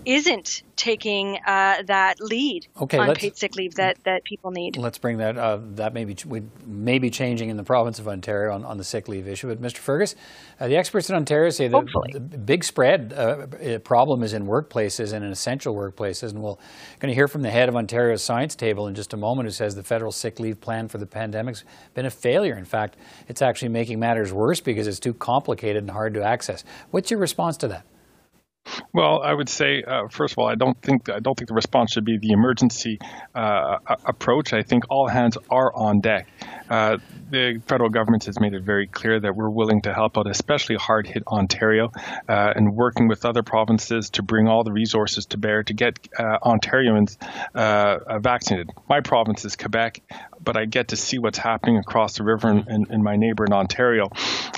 isn't 0.05 0.63
taking 0.75 1.37
uh, 1.47 1.81
that 1.87 2.19
lead 2.19 2.67
okay, 2.81 2.97
on 2.97 3.15
paid 3.15 3.37
sick 3.37 3.55
leave 3.55 3.75
that, 3.75 3.97
that 4.03 4.23
people 4.23 4.51
need. 4.51 4.77
Let's 4.77 4.97
bring 4.97 5.17
that. 5.17 5.37
Uh, 5.37 5.59
that 5.75 5.93
may 5.93 6.05
be 6.05 6.15
we 6.25 6.43
may 6.65 6.99
be 6.99 7.09
changing 7.09 7.49
in 7.49 7.57
the 7.57 7.63
province 7.63 7.99
of 7.99 8.07
Ontario 8.07 8.53
on, 8.53 8.63
on 8.65 8.77
the 8.77 8.83
sick 8.83 9.07
leave 9.07 9.27
issue. 9.27 9.47
But 9.47 9.61
Mr. 9.61 9.77
Fergus, 9.77 10.15
uh, 10.59 10.67
the 10.67 10.77
experts 10.77 11.09
in 11.09 11.15
Ontario 11.15 11.49
say 11.49 11.67
that 11.67 12.09
the 12.11 12.19
big 12.37 12.63
spread 12.63 13.13
uh, 13.13 13.79
problem 13.79 14.23
is 14.23 14.33
in 14.33 14.45
workplaces 14.45 15.13
and 15.13 15.25
in 15.25 15.31
essential 15.31 15.75
workplaces, 15.75 16.31
and 16.31 16.41
we're 16.41 16.55
going 16.99 17.09
to 17.09 17.15
hear 17.15 17.27
from 17.27 17.41
the 17.41 17.51
head 17.51 17.69
of 17.69 17.75
Ontario's 17.75 18.23
science 18.23 18.55
table 18.55 18.87
in 18.87 18.95
just 18.95 19.13
a 19.13 19.17
moment, 19.17 19.47
who 19.47 19.51
says 19.51 19.75
the 19.75 19.83
federal 19.83 20.11
sick 20.11 20.39
leave 20.39 20.59
plan 20.61 20.87
for 20.87 20.97
the 20.97 21.05
pandemic's 21.05 21.63
been 21.93 22.05
a 22.05 22.11
failure. 22.11 22.57
In 22.57 22.65
fact, 22.65 22.97
it's 23.27 23.41
actually 23.41 23.69
making 23.69 23.99
matters 23.99 24.31
worse 24.33 24.59
because 24.59 24.87
it's 24.87 24.99
too 24.99 25.13
complicated 25.13 25.83
and 25.83 25.91
hard 25.91 26.13
to 26.13 26.23
access. 26.23 26.63
What's 26.91 27.09
your 27.11 27.19
response 27.19 27.57
to 27.57 27.67
that? 27.69 27.85
Well, 28.93 29.21
I 29.21 29.33
would 29.33 29.49
say 29.49 29.83
uh, 29.83 30.07
first 30.07 30.33
of 30.33 30.39
all, 30.39 30.47
I 30.47 30.55
don't 30.55 30.79
think 30.81 31.09
I 31.09 31.19
don't 31.19 31.37
think 31.37 31.47
the 31.47 31.53
response 31.53 31.91
should 31.91 32.05
be 32.05 32.17
the 32.17 32.31
emergency 32.31 32.99
uh, 33.33 33.77
approach. 34.05 34.53
I 34.53 34.63
think 34.63 34.85
all 34.89 35.07
hands 35.07 35.37
are 35.49 35.73
on 35.73 36.01
deck. 36.01 36.27
Uh, 36.69 36.97
the 37.29 37.61
federal 37.67 37.89
government 37.89 38.25
has 38.25 38.39
made 38.39 38.53
it 38.53 38.63
very 38.63 38.87
clear 38.87 39.19
that 39.19 39.35
we're 39.35 39.49
willing 39.49 39.81
to 39.81 39.93
help 39.93 40.17
out, 40.17 40.29
especially 40.29 40.75
hard 40.75 41.07
hit 41.07 41.23
Ontario, 41.27 41.91
uh, 42.27 42.53
and 42.55 42.75
working 42.75 43.07
with 43.07 43.25
other 43.25 43.43
provinces 43.43 44.09
to 44.11 44.23
bring 44.23 44.47
all 44.47 44.63
the 44.63 44.71
resources 44.71 45.25
to 45.27 45.37
bear 45.37 45.63
to 45.63 45.73
get 45.73 45.99
uh, 46.17 46.39
Ontarians 46.43 47.17
uh, 47.53 48.19
vaccinated. 48.19 48.71
My 48.89 49.01
province 49.01 49.45
is 49.45 49.55
Quebec, 49.55 50.01
but 50.45 50.55
I 50.55 50.65
get 50.65 50.89
to 50.89 50.95
see 50.95 51.19
what's 51.19 51.37
happening 51.37 51.77
across 51.77 52.17
the 52.17 52.23
river 52.23 52.49
in, 52.49 52.69
in, 52.69 52.91
in 52.91 53.03
my 53.03 53.15
neighbor 53.15 53.45
in 53.45 53.53
Ontario. 53.53 54.09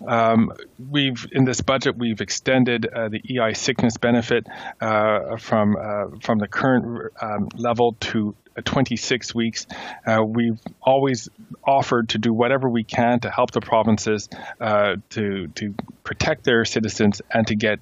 Um, 0.06 0.52
we've 0.90 1.28
in 1.32 1.46
this 1.46 1.62
budget 1.62 1.98
we've 1.98 2.22
extended 2.22 2.86
uh, 2.86 3.10
the 3.10 3.22
EI 3.30 3.54
sickness 3.54 3.98
benefit 3.98 4.46
uh, 4.80 5.38
from 5.38 5.76
uh, 5.76 6.18
from 6.22 6.40
the 6.40 6.48
current 6.48 7.12
um, 7.22 7.50
level 7.56 7.94
to 8.02 8.36
26 8.64 9.36
weeks. 9.36 9.68
Uh, 10.06 10.24
we've 10.24 10.60
always 10.82 11.30
offered 11.64 12.10
to 12.10 12.18
do 12.18 12.34
whatever 12.34 12.70
we 12.70 12.84
can 12.84 13.20
to 13.20 13.30
help 13.30 13.52
the 13.52 13.62
provinces 13.62 14.30
uh, 14.60 14.96
to 15.10 15.48
to 15.48 15.74
protect 16.04 16.44
their 16.44 16.66
citizens 16.66 17.22
and 17.32 17.48
to 17.48 17.56
get 17.56 17.80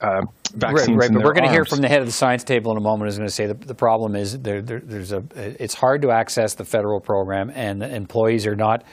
uh, 0.00 0.22
vaccines. 0.54 0.88
Right, 0.88 0.96
right 0.96 1.12
but 1.12 1.24
we're 1.24 1.32
going 1.32 1.44
to 1.44 1.50
hear 1.50 1.64
from 1.64 1.80
the 1.80 1.88
head 1.88 2.00
of 2.00 2.06
the 2.06 2.12
science 2.12 2.44
table 2.44 2.70
in 2.72 2.76
a 2.76 2.80
moment. 2.80 3.08
Is 3.08 3.16
going 3.16 3.28
to 3.28 3.34
say 3.34 3.46
the, 3.46 3.54
the 3.54 3.74
problem 3.74 4.16
is 4.16 4.38
there, 4.40 4.62
there, 4.62 4.80
there's 4.80 5.12
a 5.12 5.22
it's 5.34 5.74
hard 5.74 6.02
to 6.02 6.10
access 6.10 6.54
the 6.54 6.64
federal 6.64 7.00
program, 7.00 7.50
and 7.54 7.82
employees 7.82 8.46
are 8.46 8.56
not 8.56 8.84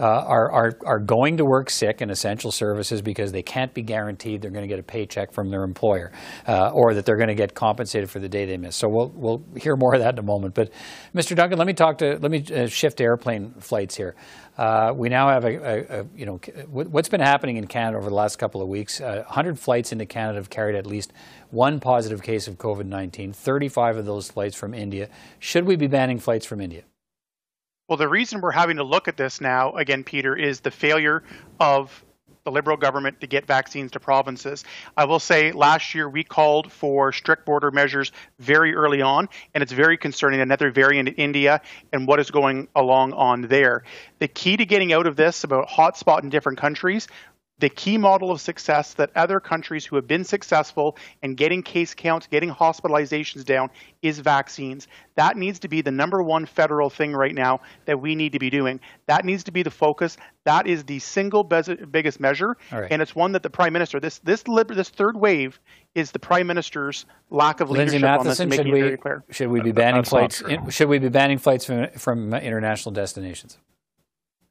uh, 0.00 0.24
are, 0.26 0.50
are, 0.50 0.78
are 0.86 0.98
going 0.98 1.36
to 1.36 1.44
work 1.44 1.68
sick 1.68 2.00
in 2.00 2.08
essential 2.08 2.50
services 2.50 3.02
because 3.02 3.32
they 3.32 3.42
can't 3.42 3.74
be 3.74 3.82
guaranteed 3.82 4.40
they're 4.40 4.50
going 4.50 4.64
to 4.64 4.68
get 4.68 4.78
a 4.78 4.82
paycheck 4.82 5.30
from 5.30 5.50
their 5.50 5.62
employer 5.62 6.10
uh, 6.48 6.70
or 6.70 6.94
that 6.94 7.04
they're 7.04 7.18
going 7.18 7.28
to 7.28 7.34
get 7.34 7.54
compensated 7.54 8.08
for 8.08 8.18
the 8.18 8.28
day 8.28 8.46
they 8.46 8.56
miss. 8.56 8.74
So 8.74 8.88
we'll, 8.88 9.08
we'll 9.08 9.44
hear 9.56 9.76
more 9.76 9.94
of 9.94 10.00
that 10.00 10.14
in 10.14 10.18
a 10.18 10.22
moment. 10.22 10.54
But 10.54 10.72
Mr. 11.14 11.36
Duncan, 11.36 11.58
let 11.58 11.66
me 11.66 11.74
talk 11.74 11.98
to, 11.98 12.18
let 12.18 12.30
me 12.30 12.42
uh, 12.50 12.66
shift 12.66 12.96
to 12.96 13.04
airplane 13.04 13.52
flights 13.60 13.94
here. 13.94 14.14
Uh, 14.56 14.92
we 14.96 15.10
now 15.10 15.28
have 15.28 15.44
a, 15.44 15.56
a, 15.56 16.00
a, 16.00 16.06
you 16.16 16.24
know, 16.24 16.40
what's 16.70 17.08
been 17.08 17.20
happening 17.20 17.56
in 17.58 17.66
Canada 17.66 17.98
over 17.98 18.08
the 18.08 18.14
last 18.14 18.36
couple 18.36 18.62
of 18.62 18.68
weeks. 18.68 19.00
Uh, 19.00 19.22
100 19.26 19.58
flights 19.58 19.92
into 19.92 20.06
Canada 20.06 20.38
have 20.38 20.50
carried 20.50 20.76
at 20.76 20.86
least 20.86 21.12
one 21.50 21.78
positive 21.78 22.22
case 22.22 22.48
of 22.48 22.56
COVID 22.56 22.86
19, 22.86 23.32
35 23.32 23.98
of 23.98 24.06
those 24.06 24.30
flights 24.30 24.56
from 24.56 24.72
India. 24.72 25.10
Should 25.38 25.64
we 25.66 25.76
be 25.76 25.86
banning 25.86 26.18
flights 26.18 26.46
from 26.46 26.60
India? 26.60 26.82
Well, 27.90 27.96
the 27.96 28.08
reason 28.08 28.40
we're 28.40 28.52
having 28.52 28.76
to 28.76 28.84
look 28.84 29.08
at 29.08 29.16
this 29.16 29.40
now, 29.40 29.72
again, 29.72 30.04
Peter, 30.04 30.36
is 30.36 30.60
the 30.60 30.70
failure 30.70 31.24
of 31.58 32.04
the 32.44 32.52
Liberal 32.52 32.76
government 32.76 33.20
to 33.20 33.26
get 33.26 33.46
vaccines 33.46 33.90
to 33.90 34.00
provinces. 34.00 34.64
I 34.96 35.06
will 35.06 35.18
say 35.18 35.50
last 35.50 35.92
year 35.92 36.08
we 36.08 36.22
called 36.22 36.70
for 36.70 37.12
strict 37.12 37.44
border 37.44 37.72
measures 37.72 38.12
very 38.38 38.76
early 38.76 39.02
on, 39.02 39.28
and 39.54 39.62
it's 39.62 39.72
very 39.72 39.96
concerning 39.96 40.40
another 40.40 40.70
variant 40.70 41.08
in 41.08 41.14
India 41.16 41.62
and 41.92 42.06
what 42.06 42.20
is 42.20 42.30
going 42.30 42.68
along 42.76 43.12
on 43.14 43.42
there. 43.42 43.82
The 44.20 44.28
key 44.28 44.56
to 44.56 44.64
getting 44.64 44.92
out 44.92 45.08
of 45.08 45.16
this 45.16 45.42
about 45.42 45.68
hotspot 45.68 46.22
in 46.22 46.30
different 46.30 46.58
countries 46.58 47.08
the 47.60 47.68
key 47.68 47.98
model 47.98 48.30
of 48.30 48.40
success 48.40 48.94
that 48.94 49.10
other 49.14 49.38
countries 49.38 49.84
who 49.84 49.96
have 49.96 50.06
been 50.06 50.24
successful 50.24 50.96
in 51.22 51.34
getting 51.34 51.62
case 51.62 51.94
counts, 51.94 52.26
getting 52.26 52.50
hospitalizations 52.50 53.44
down 53.44 53.70
is 54.02 54.18
vaccines. 54.18 54.88
That 55.16 55.36
needs 55.36 55.58
to 55.60 55.68
be 55.68 55.82
the 55.82 55.90
number 55.90 56.22
one 56.22 56.46
federal 56.46 56.88
thing 56.88 57.12
right 57.12 57.34
now 57.34 57.60
that 57.84 58.00
we 58.00 58.14
need 58.14 58.32
to 58.32 58.38
be 58.38 58.48
doing. 58.48 58.80
That 59.06 59.26
needs 59.26 59.44
to 59.44 59.52
be 59.52 59.62
the 59.62 59.70
focus. 59.70 60.16
That 60.44 60.66
is 60.66 60.84
the 60.84 60.98
single 61.00 61.44
biggest 61.44 62.18
measure, 62.18 62.56
right. 62.72 62.90
and 62.90 63.02
it's 63.02 63.14
one 63.14 63.32
that 63.32 63.42
the 63.42 63.50
prime 63.50 63.74
minister 63.74 64.00
this 64.00 64.18
this 64.20 64.42
this 64.42 64.88
third 64.88 65.16
wave 65.16 65.60
is 65.94 66.12
the 66.12 66.18
prime 66.18 66.46
minister's 66.46 67.04
lack 67.28 67.60
of 67.60 67.70
Lindsay 67.70 67.98
leadership 67.98 68.20
Mathyssen, 68.20 68.40
on 68.40 68.48
this. 68.48 68.56
Should 68.56 68.72
we, 68.72 69.34
should 69.34 69.50
we 69.50 69.60
be 69.60 69.72
banning 69.72 70.04
flights? 70.04 70.40
In, 70.40 70.70
should 70.70 70.88
we 70.88 70.98
be 70.98 71.10
banning 71.10 71.36
flights 71.36 71.66
from, 71.66 71.88
from 71.90 72.32
international 72.32 72.92
destinations? 72.92 73.58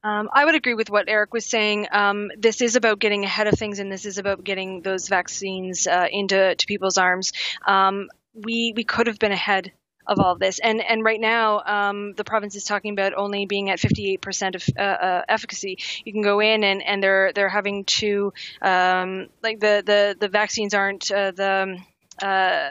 Um, 0.02 0.30
I 0.32 0.44
would 0.44 0.54
agree 0.54 0.74
with 0.74 0.90
what 0.90 1.08
Eric 1.08 1.32
was 1.34 1.44
saying. 1.44 1.86
Um, 1.92 2.30
this 2.38 2.62
is 2.62 2.76
about 2.76 2.98
getting 3.00 3.24
ahead 3.24 3.46
of 3.46 3.58
things, 3.58 3.78
and 3.78 3.92
this 3.92 4.06
is 4.06 4.16
about 4.18 4.42
getting 4.42 4.80
those 4.80 5.08
vaccines 5.08 5.86
uh, 5.86 6.06
into 6.10 6.54
to 6.54 6.66
people's 6.66 6.96
arms. 6.96 7.32
Um, 7.66 8.08
we 8.32 8.72
we 8.74 8.84
could 8.84 9.08
have 9.08 9.18
been 9.18 9.32
ahead 9.32 9.72
of 10.06 10.18
all 10.18 10.36
this, 10.36 10.58
and 10.58 10.80
and 10.80 11.04
right 11.04 11.20
now 11.20 11.60
um, 11.60 12.14
the 12.14 12.24
province 12.24 12.56
is 12.56 12.64
talking 12.64 12.92
about 12.92 13.12
only 13.14 13.44
being 13.44 13.68
at 13.68 13.78
58% 13.78 14.54
of 14.54 14.64
uh, 14.78 14.82
uh, 14.82 15.22
efficacy. 15.28 15.78
You 16.04 16.12
can 16.14 16.22
go 16.22 16.40
in 16.40 16.64
and, 16.64 16.82
and 16.82 17.02
they're 17.02 17.32
they're 17.34 17.50
having 17.50 17.84
to 17.84 18.32
um, 18.62 19.28
like 19.42 19.60
the 19.60 19.82
the 19.84 20.16
the 20.18 20.28
vaccines 20.28 20.72
aren't 20.72 21.12
uh, 21.12 21.32
the 21.32 21.78
uh, 22.22 22.70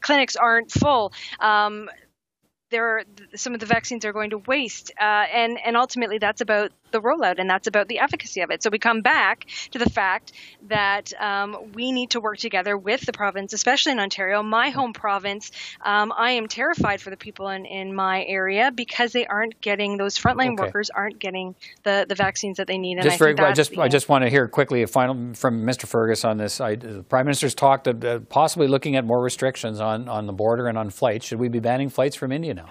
clinics 0.00 0.36
aren't 0.36 0.70
full. 0.70 1.12
Um, 1.40 1.88
there 2.70 2.98
are 2.98 3.04
some 3.34 3.54
of 3.54 3.60
the 3.60 3.66
vaccines 3.66 4.04
are 4.04 4.12
going 4.12 4.30
to 4.30 4.38
waste, 4.38 4.92
uh, 5.00 5.04
and 5.04 5.58
and 5.64 5.76
ultimately 5.76 6.18
that's 6.18 6.40
about 6.40 6.72
the 6.92 7.00
rollout 7.00 7.38
and 7.38 7.48
that's 7.48 7.66
about 7.66 7.88
the 7.88 7.98
efficacy 7.98 8.40
of 8.40 8.50
it. 8.50 8.62
So 8.62 8.70
we 8.70 8.78
come 8.78 9.02
back 9.02 9.46
to 9.72 9.78
the 9.78 9.90
fact 9.90 10.32
that 10.68 11.12
um, 11.20 11.72
we 11.74 11.92
need 11.92 12.10
to 12.10 12.20
work 12.20 12.38
together 12.38 12.76
with 12.76 13.02
the 13.02 13.12
province, 13.12 13.52
especially 13.52 13.92
in 13.92 14.00
Ontario, 14.00 14.42
my 14.42 14.70
home 14.70 14.92
province. 14.92 15.50
Um, 15.84 16.12
I 16.16 16.32
am 16.32 16.48
terrified 16.48 17.00
for 17.00 17.10
the 17.10 17.16
people 17.16 17.48
in, 17.48 17.66
in 17.66 17.94
my 17.94 18.24
area 18.24 18.70
because 18.74 19.12
they 19.12 19.26
aren't 19.26 19.60
getting 19.60 19.96
those 19.96 20.18
frontline 20.18 20.54
okay. 20.54 20.64
workers 20.64 20.90
aren't 20.90 21.18
getting 21.18 21.54
the, 21.82 22.06
the 22.08 22.14
vaccines 22.14 22.56
that 22.58 22.66
they 22.66 22.78
need. 22.78 22.98
And 22.98 23.04
just 23.04 23.18
very, 23.18 23.38
I 23.38 23.52
just 23.52 23.76
I 23.78 23.88
just 23.88 24.08
want 24.08 24.24
to 24.24 24.30
hear 24.30 24.48
quickly 24.48 24.82
a 24.82 24.86
final 24.86 25.34
from 25.34 25.62
Mr. 25.64 25.86
Fergus 25.86 26.24
on 26.24 26.38
this. 26.38 26.60
I, 26.60 26.74
the 26.76 27.02
Prime 27.02 27.26
Minister's 27.26 27.54
talked 27.54 27.88
uh, 27.88 28.20
possibly 28.28 28.68
looking 28.68 28.96
at 28.96 29.04
more 29.04 29.22
restrictions 29.22 29.80
on 29.80 30.08
on 30.08 30.26
the 30.26 30.32
border 30.32 30.66
and 30.66 30.78
on 30.78 30.90
flights. 30.90 31.26
Should 31.26 31.38
we 31.38 31.48
be 31.48 31.60
banning 31.60 31.88
flights 31.88 32.16
from 32.16 32.32
India 32.32 32.54
now? 32.54 32.68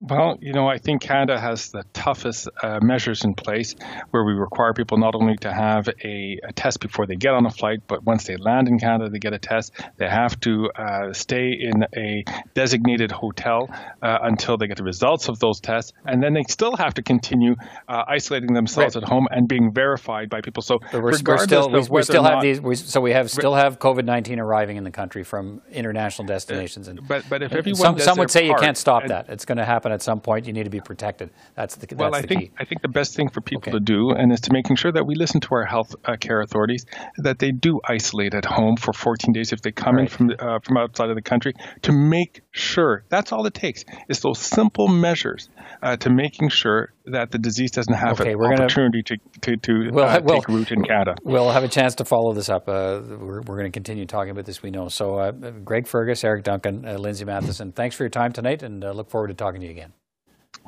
Well, 0.00 0.38
you 0.40 0.52
know, 0.52 0.68
I 0.68 0.78
think 0.78 1.02
Canada 1.02 1.40
has 1.40 1.72
the 1.72 1.82
toughest 1.92 2.48
uh, 2.62 2.78
measures 2.80 3.24
in 3.24 3.34
place 3.34 3.74
where 4.12 4.24
we 4.24 4.32
require 4.32 4.72
people 4.72 4.96
not 4.96 5.16
only 5.16 5.36
to 5.38 5.52
have 5.52 5.88
a, 5.88 6.38
a, 6.44 6.52
test 6.52 6.78
before 6.78 7.04
they 7.04 7.16
get 7.16 7.34
on 7.34 7.44
a 7.46 7.50
flight, 7.50 7.80
but 7.88 8.04
once 8.04 8.24
they 8.24 8.36
land 8.36 8.68
in 8.68 8.78
Canada, 8.78 9.10
they 9.10 9.18
get 9.18 9.32
a 9.32 9.40
test. 9.40 9.72
They 9.96 10.08
have 10.08 10.38
to 10.40 10.70
uh, 10.76 11.12
stay 11.12 11.50
in 11.50 11.84
a 11.96 12.22
designated 12.54 13.10
hotel 13.10 13.68
uh, 14.00 14.18
until 14.22 14.56
they 14.56 14.68
get 14.68 14.76
the 14.76 14.84
results 14.84 15.28
of 15.28 15.40
those 15.40 15.58
tests. 15.58 15.92
And 16.06 16.22
then 16.22 16.32
they 16.32 16.44
still 16.48 16.76
have 16.76 16.94
to 16.94 17.02
continue 17.02 17.56
uh, 17.88 18.04
isolating 18.06 18.54
themselves 18.54 18.94
right. 18.94 19.02
at 19.02 19.08
home 19.08 19.26
and 19.32 19.48
being 19.48 19.72
verified 19.74 20.30
by 20.30 20.42
people. 20.42 20.62
So, 20.62 20.78
we're, 20.92 21.00
we're 21.26 21.38
still, 21.38 21.70
we, 21.70 21.80
we 21.80 22.02
still 22.04 22.22
have 22.22 22.34
not, 22.34 22.42
these, 22.42 22.60
we, 22.60 22.76
so 22.76 23.00
we 23.00 23.10
have 23.10 23.32
still 23.32 23.56
have 23.56 23.80
COVID 23.80 24.04
19 24.04 24.38
arriving 24.38 24.76
in 24.76 24.84
the 24.84 24.92
country 24.92 25.24
from 25.24 25.60
international 25.72 26.24
destinations. 26.28 26.86
And, 26.86 27.00
but, 27.08 27.24
but 27.28 27.42
if 27.42 27.52
everyone 27.52 27.80
some, 27.80 27.98
some 27.98 28.18
would 28.18 28.30
say 28.30 28.46
part, 28.48 28.60
you 28.60 28.64
can't 28.64 28.76
stop 28.76 29.04
that. 29.08 29.28
It's 29.28 29.44
going 29.44 29.58
to 29.58 29.64
happen 29.64 29.87
happen 29.88 29.94
at 29.94 30.02
some 30.02 30.20
point. 30.20 30.46
You 30.46 30.52
need 30.52 30.64
to 30.64 30.70
be 30.70 30.80
protected. 30.80 31.30
That's 31.54 31.76
the 31.76 31.86
that's 31.86 31.98
well. 31.98 32.14
I 32.14 32.22
the 32.22 32.28
think 32.28 32.40
key. 32.40 32.50
I 32.58 32.64
think 32.64 32.82
the 32.82 32.88
best 32.88 33.16
thing 33.16 33.28
for 33.30 33.40
people 33.40 33.70
okay. 33.70 33.72
to 33.72 33.80
do, 33.80 34.10
and 34.10 34.32
is 34.32 34.40
to 34.42 34.52
making 34.52 34.76
sure 34.76 34.92
that 34.92 35.04
we 35.06 35.14
listen 35.14 35.40
to 35.40 35.48
our 35.52 35.64
health 35.64 35.94
uh, 36.04 36.16
care 36.16 36.40
authorities, 36.40 36.86
that 37.18 37.38
they 37.38 37.50
do 37.50 37.80
isolate 37.84 38.34
at 38.34 38.44
home 38.44 38.76
for 38.76 38.92
14 38.92 39.32
days 39.32 39.52
if 39.52 39.60
they 39.62 39.72
come 39.72 39.96
right. 39.96 40.02
in 40.02 40.08
from 40.08 40.30
uh, 40.38 40.58
from 40.60 40.76
outside 40.76 41.10
of 41.10 41.16
the 41.16 41.22
country, 41.22 41.54
to 41.82 41.92
make 41.92 42.42
sure 42.50 43.04
that's 43.08 43.32
all 43.32 43.46
it 43.46 43.54
takes. 43.54 43.84
Is 44.08 44.20
those 44.20 44.38
simple 44.38 44.88
measures 44.88 45.48
uh, 45.82 45.96
to 45.96 46.10
making 46.10 46.50
sure 46.50 46.92
that 47.06 47.30
the 47.30 47.38
disease 47.38 47.70
doesn't 47.70 47.94
have 47.94 48.20
okay, 48.20 48.32
an 48.32 48.40
opportunity 48.40 49.02
gonna, 49.02 49.20
to 49.40 49.56
to, 49.56 49.56
to 49.56 49.90
we'll, 49.92 50.04
uh, 50.04 50.20
we'll, 50.22 50.40
take 50.40 50.48
root 50.48 50.70
in 50.70 50.84
Canada. 50.84 51.14
We'll 51.22 51.50
have 51.50 51.64
a 51.64 51.68
chance 51.68 51.94
to 51.96 52.04
follow 52.04 52.34
this 52.34 52.48
up. 52.48 52.68
Uh, 52.68 53.00
we're 53.02 53.40
we're 53.40 53.56
going 53.56 53.64
to 53.64 53.70
continue 53.70 54.06
talking 54.06 54.30
about 54.30 54.44
this. 54.44 54.62
We 54.62 54.70
know. 54.70 54.88
So, 54.88 55.18
uh, 55.18 55.30
Greg 55.32 55.86
Fergus, 55.86 56.24
Eric 56.24 56.44
Duncan, 56.44 56.82
Lindsay 56.82 57.24
Mathyssen, 57.24 57.74
thanks 57.74 57.96
for 57.96 58.02
your 58.02 58.10
time 58.10 58.32
tonight, 58.32 58.62
and 58.62 58.80
look 58.80 59.10
forward 59.10 59.28
to 59.28 59.34
talking 59.34 59.60
to 59.60 59.66
you 59.66 59.72
again. 59.72 59.77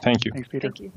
Thank 0.03 0.25
you. 0.25 0.33
Thanks, 0.33 0.49
Peter. 0.49 0.69
Thank 0.69 0.81
you. 0.81 0.93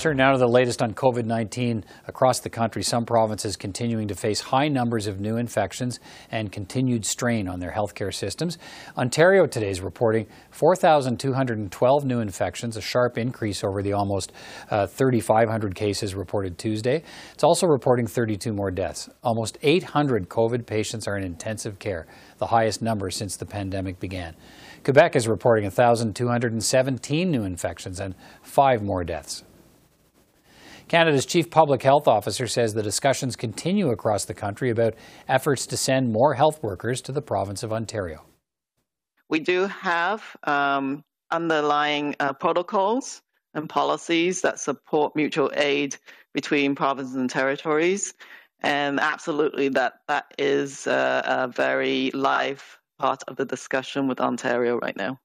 Let's 0.00 0.04
turn 0.04 0.16
now 0.16 0.32
to 0.32 0.38
the 0.38 0.48
latest 0.48 0.80
on 0.80 0.94
COVID 0.94 1.26
19 1.26 1.84
across 2.08 2.40
the 2.40 2.48
country. 2.48 2.82
Some 2.82 3.04
provinces 3.04 3.54
continuing 3.54 4.08
to 4.08 4.14
face 4.14 4.40
high 4.40 4.68
numbers 4.68 5.06
of 5.06 5.20
new 5.20 5.36
infections 5.36 6.00
and 6.30 6.50
continued 6.50 7.04
strain 7.04 7.46
on 7.46 7.60
their 7.60 7.70
healthcare 7.70 8.14
systems. 8.14 8.56
Ontario 8.96 9.44
today 9.46 9.68
is 9.68 9.82
reporting 9.82 10.26
4,212 10.52 12.06
new 12.06 12.20
infections, 12.20 12.78
a 12.78 12.80
sharp 12.80 13.18
increase 13.18 13.62
over 13.62 13.82
the 13.82 13.92
almost 13.92 14.32
uh, 14.70 14.86
3,500 14.86 15.74
cases 15.74 16.14
reported 16.14 16.56
Tuesday. 16.56 17.02
It's 17.34 17.44
also 17.44 17.66
reporting 17.66 18.06
32 18.06 18.54
more 18.54 18.70
deaths. 18.70 19.10
Almost 19.22 19.58
800 19.60 20.30
COVID 20.30 20.64
patients 20.64 21.06
are 21.08 21.18
in 21.18 21.24
intensive 21.24 21.78
care, 21.78 22.06
the 22.38 22.46
highest 22.46 22.80
number 22.80 23.10
since 23.10 23.36
the 23.36 23.44
pandemic 23.44 24.00
began. 24.00 24.34
Quebec 24.82 25.14
is 25.14 25.28
reporting 25.28 25.64
1,217 25.64 27.30
new 27.30 27.44
infections 27.44 28.00
and 28.00 28.14
five 28.40 28.82
more 28.82 29.04
deaths. 29.04 29.44
Canada's 30.90 31.24
chief 31.24 31.50
public 31.50 31.84
health 31.84 32.08
officer 32.08 32.48
says 32.48 32.74
the 32.74 32.82
discussions 32.82 33.36
continue 33.36 33.90
across 33.90 34.24
the 34.24 34.34
country 34.34 34.70
about 34.70 34.96
efforts 35.28 35.64
to 35.66 35.76
send 35.76 36.12
more 36.12 36.34
health 36.34 36.60
workers 36.64 37.00
to 37.02 37.12
the 37.12 37.22
province 37.22 37.62
of 37.62 37.72
Ontario. 37.72 38.24
We 39.28 39.38
do 39.38 39.68
have 39.68 40.36
um, 40.42 41.04
underlying 41.30 42.16
uh, 42.18 42.32
protocols 42.32 43.22
and 43.54 43.68
policies 43.68 44.42
that 44.42 44.58
support 44.58 45.14
mutual 45.14 45.52
aid 45.54 45.96
between 46.34 46.74
provinces 46.74 47.14
and 47.14 47.30
territories. 47.30 48.12
And 48.58 48.98
absolutely, 48.98 49.68
that, 49.68 50.00
that 50.08 50.34
is 50.38 50.88
uh, 50.88 51.22
a 51.24 51.46
very 51.46 52.10
live 52.14 52.80
part 52.98 53.22
of 53.28 53.36
the 53.36 53.44
discussion 53.44 54.08
with 54.08 54.20
Ontario 54.20 54.80
right 54.80 54.96
now. 54.96 55.20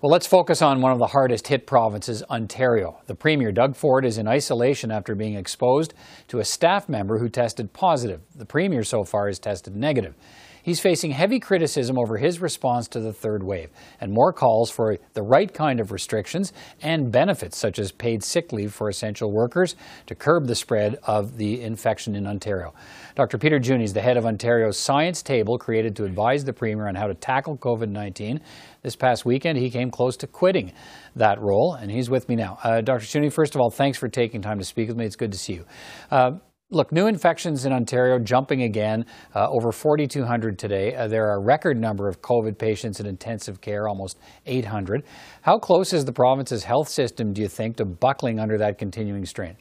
Well, 0.00 0.12
let's 0.12 0.28
focus 0.28 0.62
on 0.62 0.80
one 0.80 0.92
of 0.92 1.00
the 1.00 1.08
hardest 1.08 1.48
hit 1.48 1.66
provinces, 1.66 2.22
Ontario. 2.30 3.00
The 3.06 3.16
Premier, 3.16 3.50
Doug 3.50 3.74
Ford, 3.74 4.04
is 4.04 4.16
in 4.16 4.28
isolation 4.28 4.92
after 4.92 5.16
being 5.16 5.34
exposed 5.34 5.92
to 6.28 6.38
a 6.38 6.44
staff 6.44 6.88
member 6.88 7.18
who 7.18 7.28
tested 7.28 7.72
positive. 7.72 8.20
The 8.36 8.46
Premier 8.46 8.84
so 8.84 9.02
far 9.02 9.26
has 9.26 9.40
tested 9.40 9.74
negative. 9.74 10.14
He's 10.62 10.80
facing 10.80 11.12
heavy 11.12 11.40
criticism 11.40 11.98
over 11.98 12.18
his 12.18 12.40
response 12.40 12.88
to 12.88 13.00
the 13.00 13.12
third 13.12 13.42
wave 13.42 13.70
and 14.02 14.12
more 14.12 14.34
calls 14.34 14.70
for 14.70 14.98
the 15.14 15.22
right 15.22 15.50
kind 15.52 15.80
of 15.80 15.92
restrictions 15.92 16.52
and 16.82 17.10
benefits, 17.10 17.56
such 17.56 17.78
as 17.78 17.90
paid 17.90 18.22
sick 18.22 18.52
leave 18.52 18.74
for 18.74 18.90
essential 18.90 19.32
workers, 19.32 19.76
to 20.06 20.14
curb 20.14 20.46
the 20.46 20.54
spread 20.54 20.98
of 21.04 21.38
the 21.38 21.62
infection 21.62 22.14
in 22.14 22.26
Ontario. 22.26 22.74
Dr. 23.14 23.38
Peter 23.38 23.58
Juni 23.58 23.84
is 23.84 23.94
the 23.94 24.02
head 24.02 24.18
of 24.18 24.26
Ontario's 24.26 24.78
science 24.78 25.22
table 25.22 25.56
created 25.56 25.96
to 25.96 26.04
advise 26.04 26.44
the 26.44 26.52
Premier 26.52 26.86
on 26.86 26.94
how 26.94 27.06
to 27.06 27.14
tackle 27.14 27.56
COVID 27.56 27.88
19. 27.88 28.38
This 28.82 28.94
past 28.94 29.24
weekend, 29.24 29.58
he 29.58 29.70
came 29.70 29.90
close 29.90 30.16
to 30.18 30.26
quitting 30.26 30.72
that 31.16 31.40
role, 31.40 31.74
and 31.74 31.90
he's 31.90 32.08
with 32.08 32.28
me 32.28 32.36
now. 32.36 32.58
Uh, 32.62 32.80
Dr. 32.80 33.04
Juni, 33.04 33.32
first 33.32 33.54
of 33.54 33.60
all, 33.60 33.70
thanks 33.70 33.98
for 33.98 34.08
taking 34.08 34.40
time 34.40 34.58
to 34.58 34.64
speak 34.64 34.88
with 34.88 34.96
me. 34.96 35.04
It's 35.04 35.16
good 35.16 35.32
to 35.32 35.38
see 35.38 35.54
you. 35.54 35.64
Uh, 36.10 36.32
look, 36.70 36.92
new 36.92 37.08
infections 37.08 37.64
in 37.64 37.72
Ontario 37.72 38.20
jumping 38.20 38.62
again, 38.62 39.04
uh, 39.34 39.48
over 39.50 39.72
4,200 39.72 40.58
today. 40.58 40.94
Uh, 40.94 41.08
there 41.08 41.26
are 41.28 41.40
a 41.40 41.44
record 41.44 41.76
number 41.76 42.08
of 42.08 42.22
COVID 42.22 42.56
patients 42.56 43.00
in 43.00 43.06
intensive 43.06 43.60
care, 43.60 43.88
almost 43.88 44.18
800. 44.46 45.04
How 45.42 45.58
close 45.58 45.92
is 45.92 46.04
the 46.04 46.12
province's 46.12 46.62
health 46.62 46.88
system, 46.88 47.32
do 47.32 47.42
you 47.42 47.48
think, 47.48 47.76
to 47.76 47.84
buckling 47.84 48.38
under 48.38 48.58
that 48.58 48.78
continuing 48.78 49.24
strain? 49.24 49.56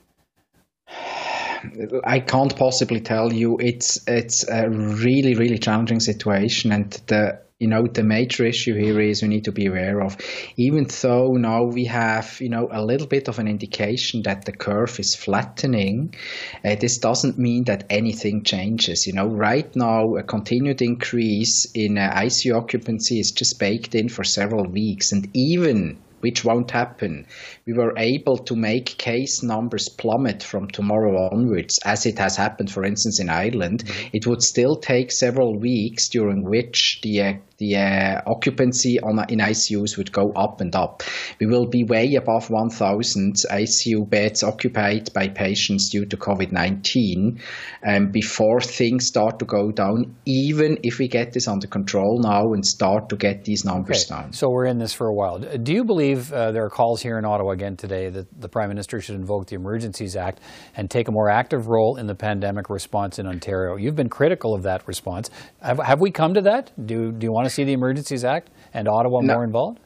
I 2.06 2.20
can't 2.20 2.56
possibly 2.56 3.00
tell 3.00 3.34
you. 3.34 3.58
It's 3.60 4.00
it's 4.08 4.48
a 4.48 4.70
really 4.70 5.34
really 5.34 5.58
challenging 5.58 6.00
situation, 6.00 6.72
and 6.72 6.92
the 7.08 7.40
you 7.60 7.68
know 7.68 7.88
the 7.88 8.04
major 8.04 8.46
issue 8.46 8.76
here 8.76 9.00
is 9.00 9.22
we 9.22 9.28
need 9.28 9.46
to 9.46 9.52
be 9.52 9.66
aware 9.66 10.02
of. 10.02 10.18
Even 10.58 10.86
though 11.02 11.34
now 11.34 11.64
we 11.64 11.86
have 11.86 12.38
you 12.40 12.50
know 12.50 12.70
a 12.72 12.84
little 12.84 13.08
bit 13.08 13.28
of 13.28 13.40
an 13.40 13.48
indication 13.48 14.22
that 14.24 14.46
the 14.46 14.52
curve 14.52 15.00
is 15.00 15.16
flattening 15.16 16.14
uh, 16.64 16.76
this 16.76 17.00
doesn't 17.00 17.40
mean 17.40 17.64
that 17.64 17.86
anything 17.90 18.44
changes. 18.44 19.08
You 19.08 19.14
know 19.14 19.28
right 19.28 19.76
now 19.76 20.16
a 20.18 20.24
continued 20.24 20.82
increase 20.82 21.66
in 21.74 21.98
uh, 21.98 22.12
icu 22.18 22.56
occupancy 22.56 23.20
is 23.20 23.32
just 23.32 23.60
baked 23.60 23.96
in 23.96 24.10
for 24.10 24.24
several 24.24 24.66
weeks. 24.66 25.12
And 25.12 25.28
even 25.34 25.98
which 26.20 26.44
won't 26.44 26.72
happen. 26.72 27.26
We 27.66 27.74
were 27.74 27.94
able 27.98 28.38
to 28.38 28.56
make 28.56 28.98
case 28.98 29.44
numbers 29.44 29.90
plummet 29.90 30.44
from 30.44 30.68
tomorrow 30.68 31.30
onwards, 31.32 31.80
as 31.86 32.06
it 32.06 32.18
has 32.20 32.36
happened, 32.36 32.72
for 32.72 32.84
instance, 32.84 33.20
in 33.20 33.30
Ireland. 33.30 33.84
Mm-hmm. 33.86 34.08
It 34.14 34.28
would 34.28 34.42
still 34.42 34.78
take 34.78 35.12
several 35.12 35.60
weeks 35.60 36.10
during 36.10 36.44
which 36.44 37.00
the 37.02 37.22
uh, 37.22 37.34
the 37.58 37.76
uh, 37.76 38.22
occupancy 38.28 39.00
on 39.00 39.18
in 39.30 39.40
ICUs 39.40 39.98
would 39.98 40.12
go 40.12 40.32
up 40.36 40.62
and 40.62 40.76
up. 40.76 41.04
We 41.40 41.48
will 41.48 41.68
be 41.68 41.84
way 41.84 42.16
above 42.16 42.50
1,000 42.50 43.36
ICU 43.50 44.10
beds 44.10 44.44
occupied 44.44 45.12
by 45.14 45.28
patients 45.30 45.90
due 45.90 46.06
to 46.06 46.18
COVID-19 46.18 47.42
um, 47.88 48.12
before 48.12 48.62
things 48.62 49.08
start 49.08 49.40
to 49.40 49.46
go 49.46 49.72
down. 49.72 50.16
Even 50.26 50.78
if 50.84 51.00
we 51.00 51.08
get 51.08 51.34
this 51.34 51.48
under 51.48 51.68
control 51.68 52.20
now 52.22 52.54
and 52.54 52.66
start 52.66 53.10
to 53.10 53.16
get 53.16 53.44
these 53.44 53.66
numbers 53.66 54.06
okay. 54.06 54.22
down. 54.22 54.34
So 54.34 54.50
we're 54.50 54.66
in 54.66 54.78
this 54.78 54.94
for 54.94 55.08
a 55.08 55.14
while. 55.14 55.40
Do 55.40 55.74
you 55.74 55.84
believe 55.84 56.32
uh, 56.32 56.52
there 56.52 56.64
are 56.64 56.70
calls 56.70 57.02
here 57.02 57.18
in 57.18 57.26
Ottawa 57.26 57.52
again 57.52 57.76
today 57.76 58.10
that 58.10 58.28
the 58.40 58.50
Prime 58.50 58.70
Minister 58.70 59.02
should 59.02 59.16
invoke 59.16 59.48
the 59.48 59.56
Emergencies 59.56 60.16
Act 60.16 60.40
and 60.76 60.90
take 60.90 61.08
a 61.08 61.12
more 61.12 61.30
active 61.30 61.68
role 61.68 61.98
in 61.98 62.06
the 62.06 62.16
pandemic 62.16 62.70
response 62.70 63.18
in 63.18 63.26
Ontario? 63.26 63.78
You've 63.78 63.96
been 63.96 64.10
critical 64.10 64.54
of 64.54 64.64
that 64.64 64.88
response. 64.88 65.30
Have, 65.62 65.80
have 65.80 66.00
we 66.00 66.12
come 66.12 66.36
to 66.36 66.42
that? 66.42 66.72
Do, 66.86 67.12
do 67.12 67.26
you 67.26 67.32
want 67.32 67.47
to 67.50 67.54
see 67.54 67.64
the 67.64 67.74
Emergencies 67.74 68.24
Act 68.24 68.50
and 68.74 68.88
Ottawa 68.88 69.22
no. 69.22 69.34
more 69.34 69.44
involved? 69.44 69.80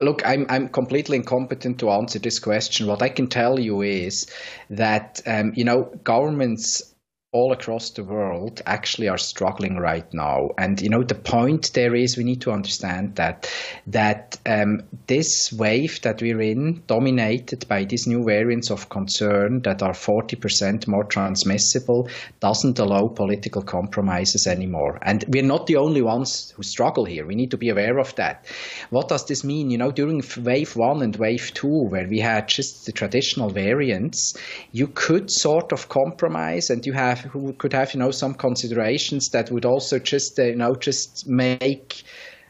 Look, 0.00 0.26
I'm 0.26 0.46
I'm 0.48 0.68
completely 0.68 1.16
incompetent 1.16 1.78
to 1.80 1.90
answer 1.90 2.18
this 2.18 2.38
question. 2.38 2.86
What 2.86 3.02
I 3.02 3.10
can 3.10 3.26
tell 3.26 3.60
you 3.60 3.82
is 3.82 4.30
that 4.70 5.20
um, 5.26 5.52
you 5.54 5.64
know 5.64 5.92
governments 6.04 6.89
all 7.32 7.52
across 7.52 7.90
the 7.90 8.02
world 8.02 8.60
actually 8.66 9.08
are 9.08 9.16
struggling 9.16 9.76
right 9.76 10.12
now. 10.12 10.50
And 10.58 10.80
you 10.80 10.88
know 10.88 11.04
the 11.04 11.14
point 11.14 11.72
there 11.74 11.94
is 11.94 12.16
we 12.16 12.24
need 12.24 12.40
to 12.40 12.50
understand 12.50 13.14
that 13.16 13.48
that 13.86 14.36
um, 14.46 14.82
this 15.06 15.52
wave 15.52 16.02
that 16.02 16.20
we're 16.20 16.40
in, 16.40 16.82
dominated 16.88 17.68
by 17.68 17.84
these 17.84 18.08
new 18.08 18.24
variants 18.24 18.70
of 18.70 18.88
concern 18.88 19.62
that 19.62 19.80
are 19.80 19.92
40% 19.92 20.88
more 20.88 21.04
transmissible, 21.04 22.08
doesn't 22.40 22.80
allow 22.80 23.06
political 23.06 23.62
compromises 23.62 24.48
anymore. 24.48 24.98
And 25.02 25.24
we're 25.28 25.44
not 25.44 25.68
the 25.68 25.76
only 25.76 26.02
ones 26.02 26.52
who 26.56 26.64
struggle 26.64 27.04
here. 27.04 27.26
We 27.26 27.36
need 27.36 27.52
to 27.52 27.56
be 27.56 27.68
aware 27.68 27.98
of 27.98 28.12
that. 28.16 28.46
What 28.90 29.08
does 29.08 29.26
this 29.26 29.44
mean? 29.44 29.70
You 29.70 29.78
know, 29.78 29.92
during 29.92 30.24
wave 30.38 30.74
one 30.74 31.00
and 31.00 31.14
wave 31.14 31.54
two, 31.54 31.84
where 31.84 32.08
we 32.08 32.18
had 32.18 32.48
just 32.48 32.86
the 32.86 32.92
traditional 32.92 33.50
variants, 33.50 34.36
you 34.72 34.88
could 34.88 35.30
sort 35.30 35.70
of 35.70 35.88
compromise 35.88 36.70
and 36.70 36.84
you 36.84 36.92
have 36.92 37.19
who 37.22 37.52
could 37.52 37.72
have 37.72 37.94
you 37.94 38.00
know 38.00 38.10
some 38.10 38.34
considerations 38.34 39.30
that 39.30 39.50
would 39.50 39.64
also 39.64 39.98
just 39.98 40.38
uh, 40.38 40.44
you 40.44 40.56
know 40.56 40.74
just 40.74 41.28
make 41.28 42.02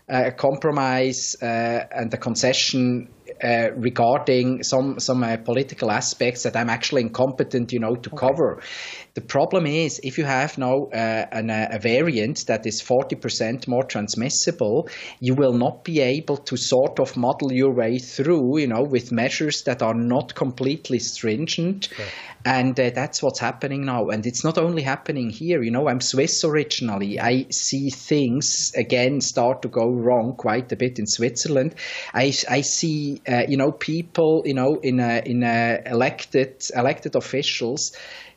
uh, 0.09 0.25
a 0.27 0.33
compromise 0.33 1.37
uh, 1.41 1.85
and 1.93 2.13
a 2.13 2.17
concession 2.17 3.09
uh, 3.43 3.71
regarding 3.77 4.63
some 4.63 4.99
some 4.99 5.23
uh, 5.23 5.37
political 5.37 5.91
aspects 5.91 6.43
that 6.43 6.57
I'm 6.57 6.69
actually 6.69 7.03
incompetent, 7.03 7.73
you 7.73 7.79
know, 7.79 7.95
to 7.95 8.11
okay. 8.11 8.27
cover. 8.27 8.61
The 9.15 9.21
problem 9.21 9.67
is 9.67 10.01
if 10.05 10.19
you 10.19 10.25
have 10.25 10.57
now 10.57 10.85
uh, 10.93 11.27
an, 11.33 11.51
uh, 11.51 11.69
a 11.73 11.79
variant 11.79 12.47
that 12.47 12.65
is 12.67 12.81
40% 12.81 13.67
more 13.67 13.83
transmissible, 13.83 14.89
you 15.19 15.35
will 15.35 15.53
not 15.53 15.85
be 15.85 16.01
able 16.01 16.37
to 16.37 16.57
sort 16.57 17.01
of 17.01 17.17
model 17.17 17.53
your 17.53 17.73
way 17.73 17.99
through, 17.99 18.59
you 18.59 18.69
know, 18.69 18.83
with 18.83 19.11
measures 19.11 19.63
that 19.63 19.83
are 19.83 19.95
not 19.95 20.35
completely 20.35 21.01
stringent. 21.01 21.89
And 22.45 22.79
uh, 22.79 22.91
that's 22.91 23.23
what's 23.23 23.39
happening 23.39 23.85
now. 23.85 24.09
And 24.09 24.25
it's 24.25 24.45
not 24.45 24.57
only 24.57 24.83
happening 24.83 25.29
here. 25.29 25.63
You 25.63 25.71
know, 25.71 25.89
I'm 25.89 26.01
Swiss 26.01 26.45
originally. 26.45 27.21
I 27.21 27.47
see 27.51 27.91
things 27.91 28.73
again 28.77 29.21
start 29.21 29.63
to 29.63 29.69
go 29.69 29.91
wrong 29.91 30.35
quite 30.37 30.73
a 30.73 30.77
bit 30.77 30.99
in 30.99 31.07
Switzerland. 31.07 31.75
I, 32.15 32.33
I 32.49 32.63
see, 32.63 33.21
uh, 33.29 33.43
you 33.49 33.57
know, 33.57 33.73
people, 33.73 34.43
you 34.47 34.55
know, 34.55 34.77
in 34.77 35.01
a, 35.01 35.21
in 35.25 35.43
a 35.43 35.83
elected 35.85 36.65
elected 36.75 37.17
officials 37.17 37.93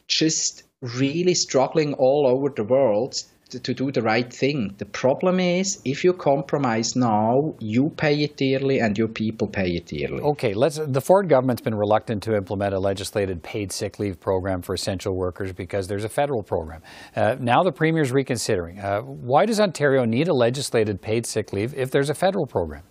just 0.07 0.63
really 0.81 1.33
struggling 1.33 1.93
all 1.95 2.27
over 2.27 2.49
the 2.49 2.63
world 2.63 3.23
to, 3.49 3.59
to, 3.59 3.73
do 3.73 3.91
the 3.91 4.01
right 4.01 4.33
thing. 4.33 4.73
The 4.79 4.85
problem 4.85 5.39
is 5.39 5.79
if 5.85 6.03
you 6.03 6.13
compromise 6.13 6.95
now, 6.95 7.55
you 7.59 7.91
pay 7.97 8.23
it 8.23 8.35
dearly 8.35 8.79
and 8.79 8.97
your 8.97 9.07
people 9.07 9.47
pay 9.47 9.69
it 9.75 9.85
dearly. 9.85 10.21
Okay, 10.21 10.53
let's 10.53 10.79
the 10.83 11.01
Ford 11.01 11.29
government's 11.29 11.61
been 11.61 11.75
reluctant 11.75 12.23
to 12.23 12.35
implement 12.35 12.73
a 12.73 12.79
legislated 12.79 13.43
paid 13.43 13.71
sick 13.71 13.99
leave 13.99 14.19
program 14.19 14.61
for 14.61 14.73
essential 14.73 15.15
workers 15.15 15.53
because 15.53 15.87
there's 15.87 16.03
a 16.03 16.09
federal 16.09 16.41
program. 16.41 16.81
Uh, 17.15 17.35
now 17.39 17.61
the 17.63 17.71
premier's 17.71 18.11
reconsidering. 18.11 18.79
Uh, 18.79 19.01
why 19.01 19.45
does 19.45 19.59
Ontario 19.59 20.03
need 20.03 20.27
a 20.27 20.33
legislated 20.33 21.01
paid 21.01 21.25
sick 21.25 21.53
leave 21.53 21.73
if 21.75 21.91
there's 21.91 22.09
a 22.09 22.15
federal 22.15 22.47
program? 22.47 22.83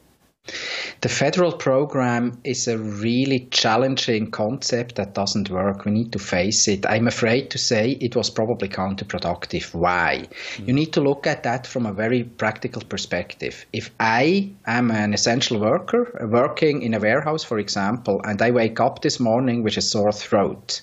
The 1.03 1.09
federal 1.09 1.53
program 1.53 2.39
is 2.45 2.69
a 2.69 2.79
really 2.79 3.49
challenging 3.51 4.31
concept 4.31 4.95
that 4.95 5.15
doesn't 5.15 5.51
work. 5.51 5.85
We 5.85 5.91
need 5.91 6.13
to 6.13 6.21
face 6.21 6.69
it. 6.69 6.87
I'm 6.87 7.09
afraid 7.09 7.51
to 7.51 7.59
say 7.59 7.91
it 8.01 8.15
was 8.15 8.31
probably 8.31 8.69
counterproductive. 8.69 9.75
Why? 9.75 10.29
Mm. 10.57 10.69
You 10.69 10.73
need 10.75 10.93
to 10.93 11.01
look 11.01 11.27
at 11.27 11.43
that 11.43 11.67
from 11.67 11.87
a 11.87 11.93
very 11.93 12.23
practical 12.23 12.83
perspective. 12.83 13.67
If 13.73 13.91
I 13.99 14.51
am 14.65 14.93
an 14.93 15.13
essential 15.13 15.59
worker 15.59 16.29
working 16.31 16.83
in 16.83 16.95
a 16.95 17.01
warehouse, 17.01 17.43
for 17.43 17.59
example, 17.59 18.21
and 18.23 18.41
I 18.41 18.53
wake 18.53 18.79
up 18.79 19.03
this 19.03 19.19
morning 19.19 19.65
with 19.65 19.77
a 19.77 19.83
sore 19.83 20.13
throat, 20.13 20.83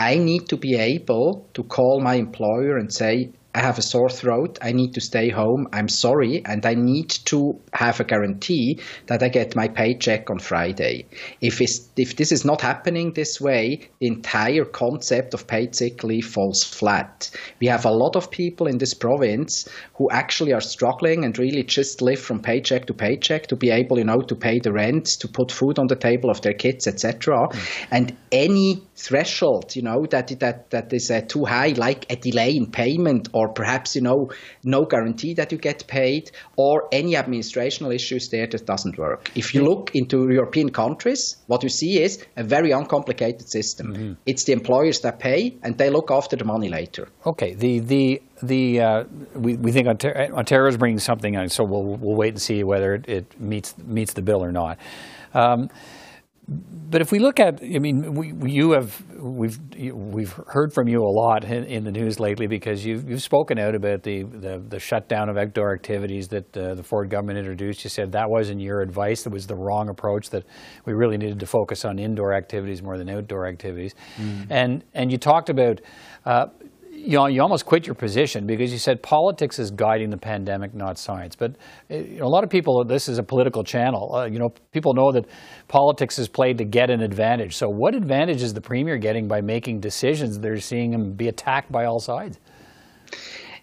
I 0.00 0.18
need 0.18 0.48
to 0.48 0.56
be 0.56 0.74
able 0.74 1.46
to 1.54 1.62
call 1.62 2.00
my 2.00 2.14
employer 2.14 2.76
and 2.76 2.92
say, 2.92 3.30
I 3.54 3.60
have 3.60 3.78
a 3.78 3.82
sore 3.82 4.10
throat. 4.10 4.58
I 4.60 4.72
need 4.72 4.94
to 4.94 5.00
stay 5.00 5.30
home. 5.30 5.68
I'm 5.72 5.88
sorry. 5.88 6.44
And 6.44 6.66
I 6.66 6.74
need 6.74 7.10
to 7.26 7.60
have 7.72 8.00
a 8.00 8.04
guarantee 8.04 8.80
that 9.06 9.22
I 9.22 9.28
get 9.28 9.54
my 9.54 9.68
paycheck 9.68 10.28
on 10.28 10.40
Friday. 10.40 11.06
If, 11.40 11.60
if 11.60 12.16
this 12.16 12.32
is 12.32 12.44
not 12.44 12.60
happening 12.60 13.12
this 13.12 13.40
way, 13.40 13.88
the 14.00 14.08
entire 14.08 14.64
concept 14.64 15.34
of 15.34 15.46
paid 15.46 15.76
sick 15.76 16.02
leave 16.02 16.26
falls 16.26 16.64
flat. 16.64 17.30
We 17.60 17.68
have 17.68 17.84
a 17.84 17.92
lot 17.92 18.16
of 18.16 18.30
people 18.30 18.66
in 18.66 18.78
this 18.78 18.92
province 18.92 19.68
who 19.94 20.10
actually 20.10 20.52
are 20.52 20.60
struggling 20.60 21.24
and 21.24 21.38
really 21.38 21.62
just 21.62 22.02
live 22.02 22.18
from 22.18 22.40
paycheck 22.40 22.86
to 22.86 22.94
paycheck 22.94 23.46
to 23.48 23.56
be 23.56 23.70
able, 23.70 23.98
you 23.98 24.04
know, 24.04 24.20
to 24.20 24.34
pay 24.34 24.58
the 24.58 24.72
rent, 24.72 25.06
to 25.20 25.28
put 25.28 25.52
food 25.52 25.78
on 25.78 25.86
the 25.86 25.96
table 25.96 26.28
of 26.28 26.42
their 26.42 26.54
kids, 26.54 26.88
etc. 26.88 27.48
Mm. 27.48 27.86
And 27.92 28.16
any 28.32 28.82
threshold, 28.96 29.76
you 29.76 29.82
know, 29.82 30.06
that 30.06 30.28
that 30.40 30.70
that 30.70 30.92
is 30.92 31.10
uh, 31.10 31.20
too 31.20 31.44
high, 31.44 31.74
like 31.76 32.10
a 32.10 32.16
delay 32.16 32.56
in 32.56 32.70
payment, 32.70 33.28
or 33.32 33.43
perhaps 33.48 33.94
you 33.94 34.02
know 34.02 34.30
no 34.64 34.84
guarantee 34.84 35.34
that 35.34 35.52
you 35.52 35.58
get 35.58 35.86
paid, 35.86 36.30
or 36.56 36.88
any 36.92 37.14
administrational 37.14 37.94
issues 37.94 38.28
there 38.28 38.46
that 38.46 38.66
doesn't 38.66 38.98
work. 38.98 39.30
If 39.34 39.54
you 39.54 39.62
look 39.64 39.90
into 39.94 40.30
European 40.30 40.70
countries, 40.70 41.36
what 41.46 41.62
you 41.62 41.68
see 41.68 42.02
is 42.02 42.24
a 42.36 42.44
very 42.44 42.70
uncomplicated 42.70 43.48
system. 43.48 43.92
Mm-hmm. 43.92 44.12
It's 44.26 44.44
the 44.44 44.52
employers 44.52 45.00
that 45.00 45.18
pay, 45.18 45.56
and 45.62 45.78
they 45.78 45.90
look 45.90 46.10
after 46.10 46.36
the 46.36 46.44
money 46.44 46.68
later. 46.68 47.08
Okay. 47.26 47.54
The 47.54 47.78
the 47.80 48.22
the 48.42 48.80
uh, 48.80 49.04
we, 49.34 49.56
we 49.56 49.72
think 49.72 49.88
Ontario 49.88 50.68
is 50.68 50.76
bringing 50.76 50.98
something 50.98 51.36
on, 51.36 51.48
so 51.48 51.64
we'll 51.64 51.84
we'll 51.84 52.16
wait 52.16 52.34
and 52.34 52.42
see 52.42 52.64
whether 52.64 52.94
it, 52.94 53.08
it 53.08 53.40
meets 53.40 53.76
meets 53.78 54.12
the 54.12 54.22
bill 54.22 54.42
or 54.42 54.52
not. 54.52 54.78
Um, 55.32 55.68
but 56.46 57.00
if 57.00 57.10
we 57.10 57.18
look 57.18 57.40
at, 57.40 57.62
I 57.62 57.78
mean, 57.78 58.14
we, 58.14 58.50
you 58.50 58.72
have 58.72 59.02
we've 59.16 59.58
we've 59.74 60.32
heard 60.32 60.74
from 60.74 60.86
you 60.88 61.02
a 61.02 61.08
lot 61.08 61.42
in, 61.44 61.64
in, 61.64 61.84
the 61.84 61.90
news 61.90 62.20
lately 62.20 62.46
because 62.46 62.84
you've 62.84 63.08
you've 63.08 63.22
spoken 63.22 63.58
out 63.58 63.74
about 63.74 64.02
the 64.02 64.24
the, 64.24 64.62
the 64.68 64.78
shutdown 64.78 65.30
of 65.30 65.38
outdoor 65.38 65.72
activities 65.72 66.28
that 66.28 66.56
uh, 66.56 66.74
the 66.74 66.82
Ford 66.82 67.08
government 67.08 67.38
introduced. 67.38 67.82
You 67.82 67.90
said 67.90 68.12
that 68.12 68.28
wasn't 68.28 68.60
your 68.60 68.82
advice; 68.82 69.22
that 69.22 69.30
was 69.30 69.46
the 69.46 69.56
wrong 69.56 69.88
approach. 69.88 70.30
That 70.30 70.44
we 70.84 70.92
really 70.92 71.16
needed 71.16 71.40
to 71.40 71.46
focus 71.46 71.84
on 71.84 71.98
indoor 71.98 72.34
activities 72.34 72.82
more 72.82 72.98
than 72.98 73.08
outdoor 73.08 73.46
activities, 73.46 73.94
mm. 74.16 74.46
and 74.50 74.84
and 74.94 75.10
you 75.10 75.18
talked 75.18 75.48
about. 75.48 75.80
Uh, 76.26 76.46
you 77.04 77.18
know, 77.18 77.26
you 77.26 77.42
almost 77.42 77.66
quit 77.66 77.86
your 77.86 77.94
position 77.94 78.46
because 78.46 78.72
you 78.72 78.78
said 78.78 79.02
politics 79.02 79.58
is 79.58 79.70
guiding 79.70 80.10
the 80.10 80.16
pandemic, 80.16 80.74
not 80.74 80.98
science. 80.98 81.36
But 81.36 81.56
you 81.90 82.18
know, 82.18 82.26
a 82.26 82.28
lot 82.28 82.44
of 82.44 82.50
people, 82.50 82.82
this 82.84 83.08
is 83.08 83.18
a 83.18 83.22
political 83.22 83.62
channel. 83.62 84.14
Uh, 84.14 84.24
you 84.24 84.38
know, 84.38 84.50
people 84.72 84.94
know 84.94 85.12
that 85.12 85.26
politics 85.68 86.18
is 86.18 86.28
played 86.28 86.58
to 86.58 86.64
get 86.64 86.90
an 86.90 87.02
advantage. 87.02 87.56
So, 87.56 87.68
what 87.68 87.94
advantage 87.94 88.42
is 88.42 88.54
the 88.54 88.60
premier 88.60 88.96
getting 88.96 89.28
by 89.28 89.42
making 89.42 89.80
decisions? 89.80 90.38
They're 90.38 90.60
seeing 90.60 90.92
him 90.92 91.12
be 91.12 91.28
attacked 91.28 91.70
by 91.70 91.84
all 91.84 92.00
sides. 92.00 92.38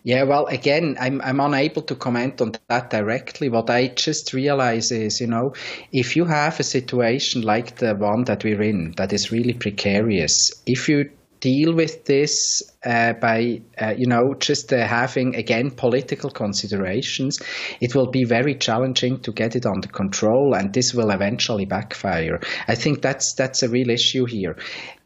Yeah, 0.03 0.23
well, 0.23 0.47
again, 0.47 0.97
I'm 0.99 1.21
I'm 1.21 1.39
unable 1.39 1.83
to 1.83 1.95
comment 1.95 2.41
on 2.41 2.53
that 2.69 2.89
directly. 2.89 3.49
What 3.49 3.69
I 3.69 3.87
just 3.87 4.33
realize 4.33 4.91
is, 4.91 5.21
you 5.21 5.27
know, 5.27 5.53
if 5.91 6.15
you 6.15 6.25
have 6.25 6.59
a 6.59 6.63
situation 6.63 7.43
like 7.43 7.77
the 7.77 7.93
one 7.95 8.23
that 8.23 8.43
we're 8.43 8.63
in, 8.63 8.93
that 8.97 9.13
is 9.13 9.31
really 9.31 9.53
precarious, 9.53 10.51
if 10.65 10.89
you 10.89 11.11
deal 11.41 11.73
with 11.73 12.05
this 12.05 12.61
uh, 12.85 13.13
by, 13.13 13.61
uh, 13.81 13.93
you 13.97 14.07
know, 14.07 14.33
just 14.35 14.71
uh, 14.71 14.87
having 14.87 15.35
again 15.35 15.71
political 15.71 16.29
considerations, 16.29 17.39
it 17.81 17.93
will 17.93 18.09
be 18.09 18.23
very 18.23 18.55
challenging 18.55 19.19
to 19.19 19.31
get 19.33 19.55
it 19.55 19.65
under 19.65 19.87
control, 19.87 20.55
and 20.55 20.73
this 20.73 20.93
will 20.93 21.11
eventually 21.11 21.65
backfire. 21.65 22.39
I 22.67 22.75
think 22.75 23.01
that's 23.01 23.33
that's 23.33 23.63
a 23.63 23.69
real 23.69 23.89
issue 23.89 24.25
here. 24.25 24.55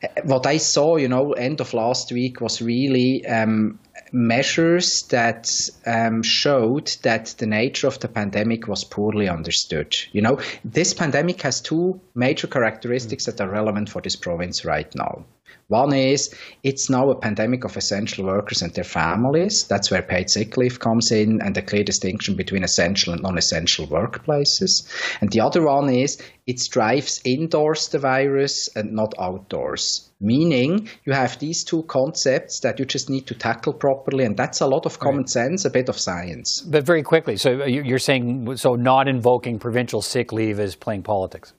Uh, 0.04 0.08
what 0.26 0.46
I 0.46 0.58
saw, 0.58 0.98
you 0.98 1.08
know, 1.08 1.32
end 1.34 1.62
of 1.62 1.74
last 1.74 2.12
week 2.12 2.40
was 2.42 2.62
really. 2.62 3.26
Um, 3.26 3.80
measures 4.12 5.04
that 5.10 5.52
um, 5.86 6.22
showed 6.24 6.88
that 7.02 7.36
the 7.38 7.46
nature 7.46 7.88
of 7.88 8.00
the 8.00 8.08
pandemic 8.08 8.68
was 8.68 8.84
poorly 8.84 9.28
understood. 9.28 9.94
You 10.12 10.22
know, 10.22 10.40
this 10.64 10.94
pandemic 10.94 11.42
has 11.42 11.60
two 11.60 12.00
major 12.14 12.48
characteristics 12.48 13.26
that 13.26 13.42
are 13.42 13.50
relevant 13.50 13.90
for 13.90 14.02
this 14.02 14.16
province 14.16 14.64
right 14.64 14.94
now. 14.96 15.26
One 15.68 15.94
is 15.94 16.34
it's 16.62 16.92
now 16.92 17.10
a 17.10 17.16
pandemic 17.16 17.64
of 17.64 17.76
essential 17.76 18.26
workers 18.26 18.62
and 18.62 18.72
their 18.74 18.84
families. 18.84 19.64
That's 19.64 19.90
where 19.90 20.04
paid 20.04 20.30
sick 20.30 20.58
leave 20.58 20.80
comes 20.80 21.12
in 21.12 21.42
and 21.42 21.56
the 21.56 21.64
clear 21.64 21.84
distinction 21.84 22.36
between 22.36 22.64
essential 22.64 23.14
and 23.14 23.24
non 23.24 23.38
essential 23.38 23.88
workplaces. 23.88 24.88
And 25.22 25.32
the 25.32 25.42
other 25.42 25.64
one 25.64 25.90
is 25.90 26.22
it 26.46 26.62
drives 26.70 27.20
indoors 27.26 27.88
the 27.88 27.98
virus 27.98 28.70
and 28.76 28.94
not 28.94 29.16
outdoors. 29.20 30.12
Meaning 30.22 30.88
you 31.04 31.14
have 31.14 31.40
these 31.40 31.64
two 31.64 31.82
concepts 31.84 32.60
that 32.60 32.78
you 32.78 32.86
just 32.86 33.10
need 33.10 33.26
to 33.28 33.34
tackle 33.34 33.74
properly. 33.74 34.24
And 34.24 34.38
that's 34.38 34.62
a 34.62 34.68
lot 34.68 34.86
of 34.86 35.00
common 35.00 35.22
right. 35.22 35.30
sense, 35.30 35.66
a 35.66 35.72
bit 35.72 35.90
of 35.90 35.98
science. 35.98 36.62
But 36.62 36.86
very 36.86 37.02
quickly, 37.02 37.38
so 37.38 37.66
you're 37.66 38.00
saying, 38.00 38.58
so 38.58 38.76
not 38.76 39.08
invoking 39.08 39.58
provincial 39.58 40.04
sick 40.04 40.32
leave 40.32 40.60
is 40.60 40.76
playing 40.76 41.02
politics? 41.02 41.54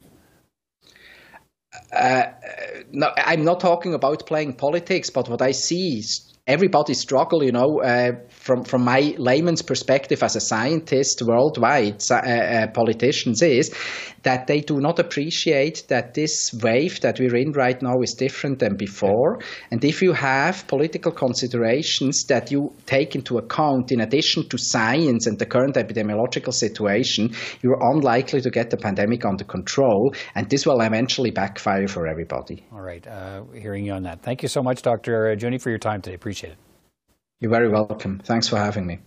Uh, 1.92 2.26
no, 2.92 3.12
I'm 3.16 3.44
not 3.44 3.60
talking 3.60 3.94
about 3.94 4.26
playing 4.26 4.54
politics, 4.54 5.10
but 5.10 5.28
what 5.28 5.42
I 5.42 5.52
see 5.52 5.98
everybody 6.46 6.94
struggle, 6.94 7.42
you 7.42 7.52
know, 7.52 7.80
uh, 7.82 8.12
from 8.28 8.62
from 8.64 8.84
my 8.84 9.14
layman's 9.18 9.62
perspective 9.62 10.22
as 10.22 10.36
a 10.36 10.40
scientist 10.40 11.22
worldwide, 11.22 12.02
uh, 12.10 12.14
uh, 12.14 12.66
politicians 12.68 13.42
is 13.42 13.74
that 14.22 14.46
they 14.46 14.60
do 14.60 14.80
not 14.80 14.98
appreciate 14.98 15.84
that 15.88 16.14
this 16.14 16.52
wave 16.62 17.00
that 17.00 17.18
we're 17.20 17.36
in 17.36 17.52
right 17.52 17.80
now 17.80 17.94
is 18.02 18.14
different 18.14 18.58
than 18.58 18.76
before. 18.76 19.38
And 19.70 19.84
if 19.84 20.02
you 20.02 20.12
have 20.12 20.66
political 20.66 21.12
considerations 21.12 22.24
that 22.24 22.50
you 22.50 22.72
take 22.86 23.14
into 23.14 23.38
account 23.38 23.92
in 23.92 24.00
addition 24.00 24.48
to 24.48 24.58
science 24.58 25.26
and 25.28 25.38
the 25.38 25.46
current 25.46 25.76
epidemiological 25.76 26.52
situation, 26.52 27.30
you're 27.62 27.78
unlikely 27.80 28.40
to 28.40 28.50
get 28.50 28.70
the 28.70 28.76
pandemic 28.76 29.24
under 29.24 29.44
control. 29.44 30.12
And 30.34 30.50
this 30.50 30.66
will 30.66 30.80
eventually 30.80 31.30
backfire 31.30 31.86
for 31.86 32.08
everybody. 32.08 32.64
All 32.72 32.82
right. 32.82 33.06
Uh, 33.06 33.44
hearing 33.54 33.84
you 33.84 33.92
on 33.92 34.02
that. 34.02 34.22
Thank 34.22 34.42
you 34.42 34.48
so 34.48 34.60
much, 34.60 34.82
Dr. 34.82 35.36
Juni, 35.36 35.60
for 35.60 35.70
your 35.70 35.78
time 35.78 36.02
today. 36.02 36.14
Appreciate 36.14 36.35
it. 36.44 36.56
You're 37.40 37.50
very 37.50 37.68
welcome. 37.68 38.18
Thanks 38.24 38.48
for 38.48 38.56
having 38.56 38.86
me. 38.86 38.98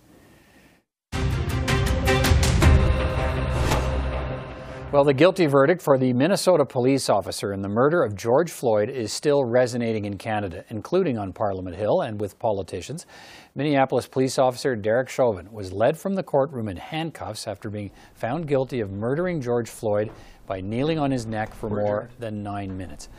Well, 4.92 5.04
the 5.04 5.14
guilty 5.14 5.46
verdict 5.46 5.84
for 5.84 6.00
the 6.00 6.14
Minnesota 6.14 6.66
police 6.66 7.10
officer 7.10 7.54
in 7.54 7.62
the 7.62 7.70
murder 7.70 8.02
of 8.02 8.16
George 8.16 8.50
Floyd 8.50 8.90
is 8.90 9.14
still 9.14 9.46
resonating 9.46 10.06
in 10.06 10.18
Canada, 10.18 10.66
including 10.70 11.16
on 11.16 11.32
Parliament 11.32 11.76
Hill 11.76 12.02
and 12.02 12.20
with 12.20 12.40
politicians. 12.40 13.06
Minneapolis 13.54 14.08
police 14.08 14.40
officer 14.40 14.76
Derek 14.76 15.08
Chauvin 15.08 15.52
was 15.52 15.72
led 15.72 15.96
from 15.96 16.16
the 16.16 16.24
courtroom 16.24 16.68
in 16.68 16.78
handcuffs 16.78 17.48
after 17.48 17.70
being 17.70 17.92
found 18.16 18.48
guilty 18.48 18.80
of 18.80 18.90
murdering 18.90 19.42
George 19.42 19.70
Floyd 19.70 20.10
by 20.48 20.60
kneeling 20.60 20.98
on 20.98 21.12
his 21.12 21.28
neck 21.28 21.54
for 21.54 21.70
more 21.70 22.10
than 22.18 22.42
nine 22.42 22.76
minutes. 22.76 23.10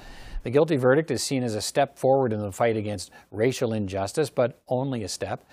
The 0.42 0.50
guilty 0.50 0.76
verdict 0.76 1.10
is 1.10 1.22
seen 1.22 1.42
as 1.42 1.54
a 1.54 1.60
step 1.60 1.98
forward 1.98 2.32
in 2.32 2.40
the 2.40 2.52
fight 2.52 2.76
against 2.76 3.10
racial 3.30 3.72
injustice, 3.72 4.30
but 4.30 4.60
only 4.68 5.04
a 5.04 5.08
step 5.08 5.44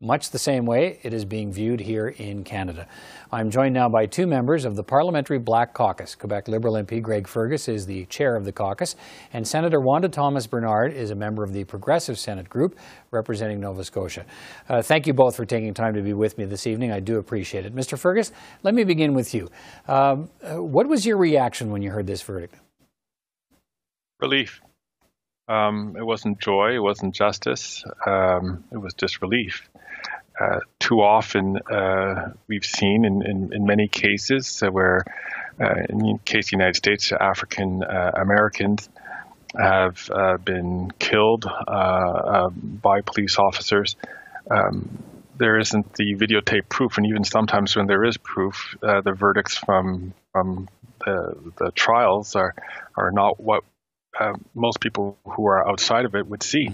much 0.00 0.30
the 0.30 0.38
same 0.38 0.66
way 0.66 0.98
it 1.02 1.14
is 1.14 1.24
being 1.24 1.50
viewed 1.50 1.80
here 1.80 2.08
in 2.08 2.44
Canada. 2.44 2.86
I'm 3.32 3.50
joined 3.50 3.74
now 3.74 3.88
by 3.88 4.06
two 4.06 4.26
members 4.26 4.64
of 4.64 4.76
the 4.76 4.82
Parliamentary 4.82 5.38
Black 5.38 5.72
Caucus. 5.72 6.14
Quebec 6.14 6.48
Liberal 6.48 6.74
MP 6.74 7.00
Greg 7.00 7.26
Fergus 7.26 7.66
is 7.68 7.86
the 7.86 8.04
chair 8.06 8.36
of 8.36 8.44
the 8.44 8.52
caucus, 8.52 8.94
and 9.32 9.46
Senator 9.46 9.80
Wanda 9.80 10.08
Thomas 10.08 10.46
Bernard 10.46 10.92
is 10.92 11.10
a 11.10 11.14
member 11.14 11.42
of 11.42 11.52
the 11.52 11.64
Progressive 11.64 12.18
Senate 12.18 12.48
Group 12.48 12.78
representing 13.10 13.60
Nova 13.60 13.84
Scotia. 13.84 14.26
Uh, 14.68 14.82
thank 14.82 15.06
you 15.06 15.14
both 15.14 15.34
for 15.34 15.46
taking 15.46 15.72
time 15.72 15.94
to 15.94 16.02
be 16.02 16.12
with 16.12 16.36
me 16.36 16.44
this 16.44 16.66
evening. 16.66 16.92
I 16.92 17.00
do 17.00 17.18
appreciate 17.18 17.64
it. 17.64 17.74
Mr. 17.74 17.98
Fergus, 17.98 18.32
let 18.62 18.74
me 18.74 18.84
begin 18.84 19.14
with 19.14 19.34
you. 19.34 19.48
Um, 19.88 20.28
uh, 20.42 20.62
what 20.62 20.86
was 20.86 21.06
your 21.06 21.16
reaction 21.16 21.70
when 21.70 21.82
you 21.82 21.90
heard 21.90 22.06
this 22.06 22.22
verdict? 22.22 22.54
Relief. 24.20 24.60
Um, 25.48 25.96
it 25.96 26.04
wasn't 26.04 26.40
joy, 26.40 26.74
it 26.74 26.82
wasn't 26.82 27.14
justice, 27.14 27.84
um, 28.04 28.64
it 28.72 28.78
was 28.78 28.94
just 28.94 29.22
relief 29.22 29.68
uh, 30.40 30.60
too 30.78 31.00
often 31.00 31.58
uh, 31.70 32.32
we've 32.46 32.64
seen 32.64 33.04
in, 33.04 33.22
in, 33.22 33.52
in 33.52 33.64
many 33.64 33.88
cases 33.88 34.60
where, 34.60 35.02
uh, 35.60 35.74
in 35.88 35.98
the 35.98 36.18
case 36.24 36.46
of 36.46 36.50
the 36.50 36.56
United 36.56 36.76
States, 36.76 37.12
African 37.12 37.82
uh, 37.82 38.12
Americans 38.14 38.88
have 39.58 40.10
uh, 40.12 40.36
been 40.36 40.90
killed 40.98 41.46
uh, 41.46 42.50
by 42.50 43.00
police 43.00 43.38
officers. 43.38 43.96
Um, 44.50 44.98
there 45.38 45.58
isn't 45.58 45.94
the 45.94 46.14
videotape 46.14 46.68
proof, 46.68 46.98
and 46.98 47.06
even 47.06 47.24
sometimes 47.24 47.76
when 47.76 47.86
there 47.86 48.04
is 48.04 48.16
proof, 48.16 48.76
the 48.80 49.12
verdicts 49.12 49.56
from 49.56 50.14
from 50.32 50.68
the, 51.04 51.52
the 51.58 51.70
trials 51.72 52.36
are 52.36 52.54
are 52.96 53.10
not 53.10 53.38
what 53.40 53.62
uh, 54.18 54.32
most 54.54 54.80
people 54.80 55.18
who 55.24 55.46
are 55.46 55.68
outside 55.68 56.04
of 56.04 56.14
it 56.14 56.26
would 56.26 56.42
see, 56.42 56.68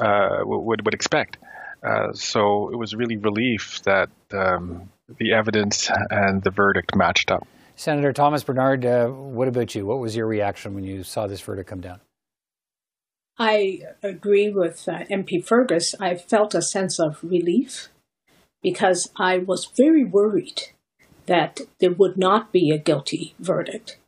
uh, 0.00 0.38
would 0.42 0.84
would 0.84 0.94
expect. 0.94 1.38
Uh, 1.82 2.12
so 2.12 2.70
it 2.70 2.76
was 2.76 2.94
really 2.94 3.16
relief 3.16 3.82
that 3.82 4.08
um, 4.32 4.90
the 5.18 5.34
evidence 5.34 5.90
and 6.10 6.42
the 6.42 6.50
verdict 6.50 6.96
matched 6.96 7.30
up. 7.30 7.46
Senator 7.76 8.12
Thomas 8.12 8.42
Bernard, 8.42 8.86
uh, 8.86 9.08
what 9.08 9.48
about 9.48 9.74
you? 9.74 9.84
What 9.84 9.98
was 9.98 10.16
your 10.16 10.26
reaction 10.26 10.74
when 10.74 10.84
you 10.84 11.02
saw 11.02 11.26
this 11.26 11.40
verdict 11.40 11.68
come 11.68 11.80
down? 11.80 12.00
I 13.38 13.80
agree 14.02 14.48
with 14.48 14.88
uh, 14.88 15.00
MP 15.10 15.44
Fergus. 15.44 15.94
I 16.00 16.14
felt 16.14 16.54
a 16.54 16.62
sense 16.62 17.00
of 17.00 17.18
relief 17.22 17.88
because 18.62 19.10
I 19.16 19.38
was 19.38 19.68
very 19.76 20.04
worried 20.04 20.70
that 21.26 21.62
there 21.80 21.92
would 21.92 22.16
not 22.16 22.52
be 22.52 22.70
a 22.70 22.78
guilty 22.78 23.34
verdict. 23.40 23.98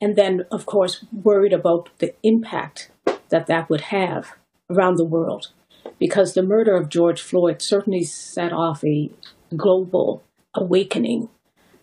And 0.00 0.16
then, 0.16 0.44
of 0.50 0.66
course, 0.66 1.04
worried 1.12 1.52
about 1.52 1.88
the 1.98 2.14
impact 2.22 2.90
that 3.30 3.46
that 3.46 3.70
would 3.70 3.82
have 3.82 4.32
around 4.70 4.96
the 4.96 5.04
world 5.04 5.52
because 5.98 6.34
the 6.34 6.42
murder 6.42 6.76
of 6.76 6.88
George 6.88 7.20
Floyd 7.20 7.62
certainly 7.62 8.02
set 8.02 8.52
off 8.52 8.84
a 8.84 9.10
global 9.56 10.22
awakening 10.54 11.28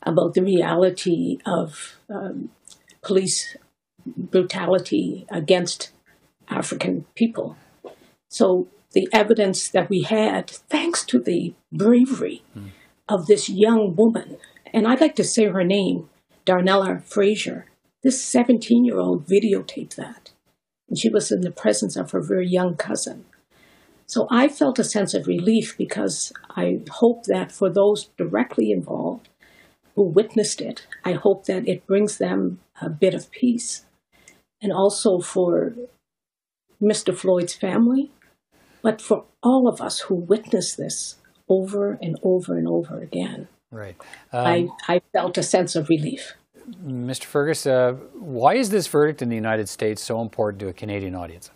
about 0.03 0.33
the 0.33 0.43
reality 0.43 1.37
of 1.45 1.97
um, 2.09 2.49
police 3.01 3.55
brutality 4.05 5.25
against 5.29 5.91
African 6.49 7.05
people. 7.15 7.55
So 8.29 8.67
the 8.91 9.07
evidence 9.11 9.69
that 9.69 9.89
we 9.89 10.01
had, 10.01 10.49
thanks 10.49 11.05
to 11.05 11.19
the 11.19 11.53
bravery 11.71 12.43
mm. 12.57 12.71
of 13.07 13.27
this 13.27 13.49
young 13.49 13.95
woman, 13.95 14.37
and 14.73 14.87
I'd 14.87 15.01
like 15.01 15.15
to 15.15 15.23
say 15.23 15.45
her 15.45 15.63
name, 15.63 16.09
Darnella 16.45 17.03
Frazier, 17.03 17.65
this 18.03 18.23
17 18.23 18.85
year 18.85 18.99
old 18.99 19.27
videotaped 19.27 19.95
that. 19.95 20.31
And 20.89 20.97
she 20.97 21.09
was 21.09 21.31
in 21.31 21.41
the 21.41 21.51
presence 21.51 21.95
of 21.95 22.11
her 22.11 22.21
very 22.21 22.47
young 22.47 22.75
cousin. 22.75 23.25
So 24.05 24.27
I 24.29 24.49
felt 24.49 24.79
a 24.79 24.83
sense 24.83 25.13
of 25.13 25.27
relief 25.27 25.75
because 25.77 26.33
I 26.55 26.81
hope 26.91 27.23
that 27.25 27.51
for 27.51 27.69
those 27.69 28.09
directly 28.17 28.71
involved 28.71 29.29
who 29.95 30.03
witnessed 30.03 30.59
it, 30.59 30.85
I 31.05 31.13
hope 31.13 31.45
that 31.45 31.67
it 31.67 31.87
brings 31.87 32.17
them 32.17 32.59
a 32.81 32.89
bit 32.89 33.13
of 33.13 33.31
peace. 33.31 33.85
And 34.61 34.71
also 34.71 35.19
for 35.19 35.73
Mr. 36.81 37.15
Floyd's 37.15 37.53
family, 37.53 38.11
but 38.81 39.01
for 39.01 39.25
all 39.41 39.67
of 39.67 39.81
us 39.81 40.01
who 40.01 40.15
witnessed 40.15 40.77
this 40.77 41.15
over 41.49 41.97
and 42.01 42.17
over 42.23 42.57
and 42.57 42.67
over 42.67 42.99
again. 42.99 43.47
Right. 43.71 43.95
Um, 44.31 44.45
I, 44.87 44.95
I 44.95 45.01
felt 45.13 45.37
a 45.37 45.43
sense 45.43 45.75
of 45.75 45.89
relief. 45.89 46.33
Mr. 46.69 47.25
Fergus, 47.25 47.65
uh, 47.65 47.93
why 48.13 48.55
is 48.55 48.69
this 48.69 48.87
verdict 48.87 49.21
in 49.21 49.29
the 49.29 49.35
United 49.35 49.67
States 49.67 50.01
so 50.01 50.21
important 50.21 50.59
to 50.61 50.67
a 50.67 50.73
Canadian 50.73 51.15
audience? 51.15 51.51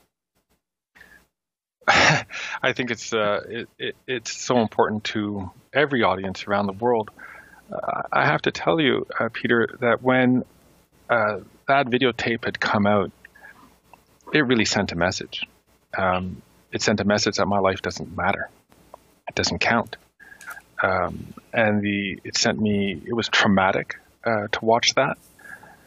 I 1.87 2.73
think 2.73 2.91
it's 2.91 3.13
uh, 3.13 3.41
it, 3.47 3.69
it, 3.79 3.95
it's 4.07 4.35
so 4.35 4.59
important 4.59 5.05
to 5.05 5.49
every 5.73 6.03
audience 6.03 6.45
around 6.45 6.67
the 6.67 6.73
world. 6.73 7.11
Uh, 7.71 8.01
I 8.11 8.25
have 8.25 8.41
to 8.43 8.51
tell 8.51 8.81
you, 8.81 9.05
uh, 9.19 9.29
Peter, 9.31 9.77
that 9.79 10.01
when 10.01 10.43
uh, 11.09 11.39
that 11.67 11.87
videotape 11.87 12.43
had 12.43 12.59
come 12.59 12.85
out, 12.85 13.11
it 14.33 14.39
really 14.39 14.65
sent 14.65 14.91
a 14.91 14.95
message. 14.95 15.47
Um, 15.97 16.41
it 16.73 16.81
sent 16.81 16.99
a 16.99 17.05
message 17.05 17.37
that 17.37 17.45
my 17.45 17.59
life 17.59 17.81
doesn't 17.81 18.15
matter. 18.15 18.49
It 19.29 19.35
doesn't 19.35 19.59
count. 19.59 19.95
Um, 20.83 21.33
and 21.53 21.81
the 21.81 22.19
it 22.25 22.37
sent 22.37 22.59
me. 22.59 23.01
It 23.05 23.13
was 23.13 23.29
traumatic 23.29 23.97
uh, 24.27 24.47
to 24.51 24.65
watch 24.65 24.93
that. 24.95 25.17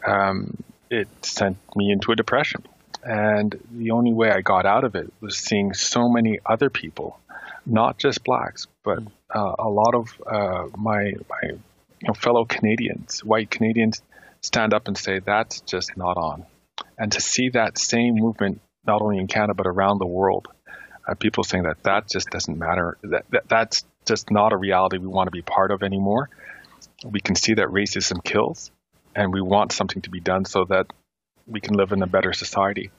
Um, 0.05 0.57
it 0.89 1.07
sent 1.21 1.57
me 1.75 1.91
into 1.91 2.11
a 2.11 2.15
depression. 2.15 2.63
And 3.03 3.59
the 3.71 3.91
only 3.91 4.13
way 4.13 4.29
I 4.31 4.41
got 4.41 4.65
out 4.65 4.83
of 4.83 4.95
it 4.95 5.11
was 5.21 5.37
seeing 5.37 5.73
so 5.73 6.09
many 6.09 6.39
other 6.45 6.69
people, 6.69 7.19
not 7.65 7.97
just 7.97 8.23
blacks, 8.23 8.67
but 8.83 8.99
uh, 9.33 9.55
a 9.57 9.69
lot 9.69 9.95
of 9.95 10.21
uh, 10.25 10.67
my 10.77 11.13
my 11.29 11.41
you 11.43 12.07
know, 12.07 12.13
fellow 12.13 12.45
Canadians, 12.45 13.23
white 13.23 13.49
Canadians, 13.49 14.01
stand 14.41 14.73
up 14.73 14.87
and 14.87 14.97
say 14.97 15.19
that's 15.19 15.61
just 15.61 15.97
not 15.97 16.17
on. 16.17 16.45
And 16.97 17.11
to 17.13 17.21
see 17.21 17.49
that 17.49 17.77
same 17.77 18.15
movement 18.15 18.61
not 18.85 19.01
only 19.01 19.17
in 19.17 19.27
Canada 19.27 19.53
but 19.53 19.67
around 19.67 19.99
the 19.99 20.07
world, 20.07 20.47
uh, 21.07 21.15
people 21.15 21.43
saying 21.43 21.63
that 21.63 21.81
that 21.83 22.09
just 22.09 22.29
doesn't 22.29 22.57
matter. 22.57 22.97
That, 23.03 23.25
that 23.31 23.49
that's 23.49 23.85
just 24.05 24.29
not 24.29 24.53
a 24.53 24.57
reality 24.57 24.97
we 24.97 25.07
want 25.07 25.27
to 25.27 25.31
be 25.31 25.41
part 25.41 25.71
of 25.71 25.81
anymore. 25.81 26.29
We 27.03 27.19
can 27.19 27.35
see 27.35 27.55
that 27.55 27.67
racism 27.67 28.23
kills, 28.23 28.71
and 29.15 29.33
we 29.33 29.41
want 29.41 29.71
something 29.71 30.01
to 30.03 30.09
be 30.09 30.19
done 30.19 30.45
so 30.45 30.65
that 30.65 30.87
we 31.47 31.59
can 31.59 31.75
live 31.75 31.91
in 31.91 32.01
a 32.01 32.07
better 32.07 32.33
society. 32.33 32.91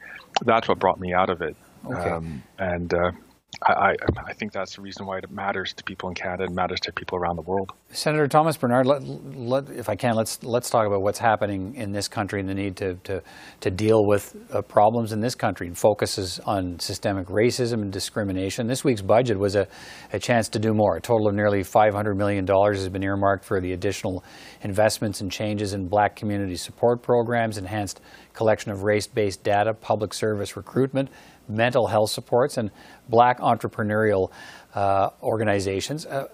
That's 0.45 0.69
what 0.69 0.79
brought 0.79 1.01
me 1.01 1.13
out 1.13 1.31
of 1.31 1.43
it. 1.43 1.57
Okay. 1.87 2.11
Um, 2.11 2.43
and 2.59 2.93
uh, 2.93 3.13
I, 3.61 3.95
I, 4.27 4.33
think 4.33 4.53
that's 4.53 4.77
the 4.77 4.83
reason 4.83 5.07
why 5.07 5.19
it 5.19 5.31
matters 5.31 5.73
to 5.75 5.85
people 5.85 6.09
in 6.09 6.15
Canada 6.15 6.45
and 6.45 6.55
matters 6.55 6.81
to 6.81 6.93
people 6.93 7.19
around 7.19 7.37
the 7.37 7.43
world. 7.43 7.71
Senator 7.91 8.27
Thomas 8.27 8.57
Bernard, 8.57 8.87
let, 8.87 9.03
let, 9.05 9.69
if 9.71 9.89
I 9.89 9.95
can, 9.95 10.15
let's 10.15 10.43
let's 10.43 10.71
talk 10.71 10.87
about 10.87 11.03
what's 11.03 11.19
happening 11.19 11.75
in 11.75 11.93
this 11.93 12.09
country 12.09 12.41
and 12.41 12.49
the 12.49 12.55
need 12.55 12.77
to 12.77 12.95
to, 13.05 13.23
to 13.61 13.71
deal 13.71 14.07
with 14.07 14.35
uh, 14.53 14.63
problems 14.63 15.13
in 15.13 15.21
this 15.21 15.35
country 15.35 15.67
and 15.67 15.77
focuses 15.77 16.41
on 16.41 16.79
systemic 16.81 17.27
racism 17.27 17.83
and 17.83 17.93
discrimination. 17.93 18.67
This 18.67 18.85
week's 18.85 19.03
budget 19.03 19.39
was 19.39 19.55
a, 19.55 19.69
a 20.13 20.19
chance 20.19 20.49
to 20.51 20.59
do 20.59 20.73
more. 20.73 20.97
A 20.97 21.01
total 21.01 21.29
of 21.29 21.35
nearly 21.35 21.61
$500 21.61 22.17
million 22.17 22.47
has 22.47 22.89
been 22.89 23.03
earmarked 23.03 23.45
for 23.45 23.61
the 23.61 23.73
additional 23.73 24.25
investments 24.63 25.21
and 25.21 25.31
changes 25.31 25.75
in 25.75 25.89
black 25.89 26.17
community 26.17 26.57
support 26.57 27.03
programs, 27.03 27.59
enhanced 27.59 28.01
collection 28.33 28.73
of 28.73 28.83
race-based 28.83 29.43
data, 29.43 29.75
public 29.75 30.15
service 30.15 30.57
recruitment, 30.57 31.11
mental 31.49 31.87
health 31.87 32.11
supports, 32.11 32.57
and 32.57 32.71
black 33.09 33.41
entrepreneurial 33.41 34.31
uh, 34.75 35.11
organizations. 35.23 36.07
Uh, 36.07 36.29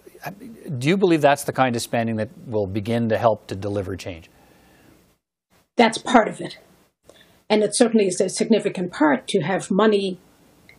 do 0.79 0.89
you 0.89 0.97
believe 0.97 1.21
that's 1.21 1.45
the 1.45 1.53
kind 1.53 1.77
of 1.77 1.83
spending 1.83 2.17
that 2.17 2.29
will 2.47 2.67
begin 2.67 3.09
to 3.09 3.19
help 3.19 3.47
to 3.47 3.55
deliver 3.55 3.97
change? 3.97 4.31
That's 5.77 5.99
part 5.99 6.29
of 6.29 6.41
it. 6.41 6.59
And 7.49 7.63
it 7.63 7.75
certainly 7.75 8.07
is 8.07 8.21
a 8.21 8.29
significant 8.29 8.93
part 8.93 9.27
to 9.29 9.41
have 9.41 9.71
money 9.71 10.19